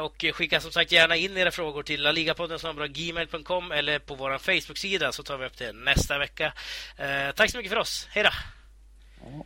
[0.00, 2.58] och skicka som sagt gärna in era frågor till laligapodden
[2.92, 6.52] gmail.com eller på vår Facebook-sida så tar vi upp det nästa vecka.
[7.34, 8.08] tack så mycket för oss.
[8.10, 8.30] Hej då!
[9.20, 9.44] お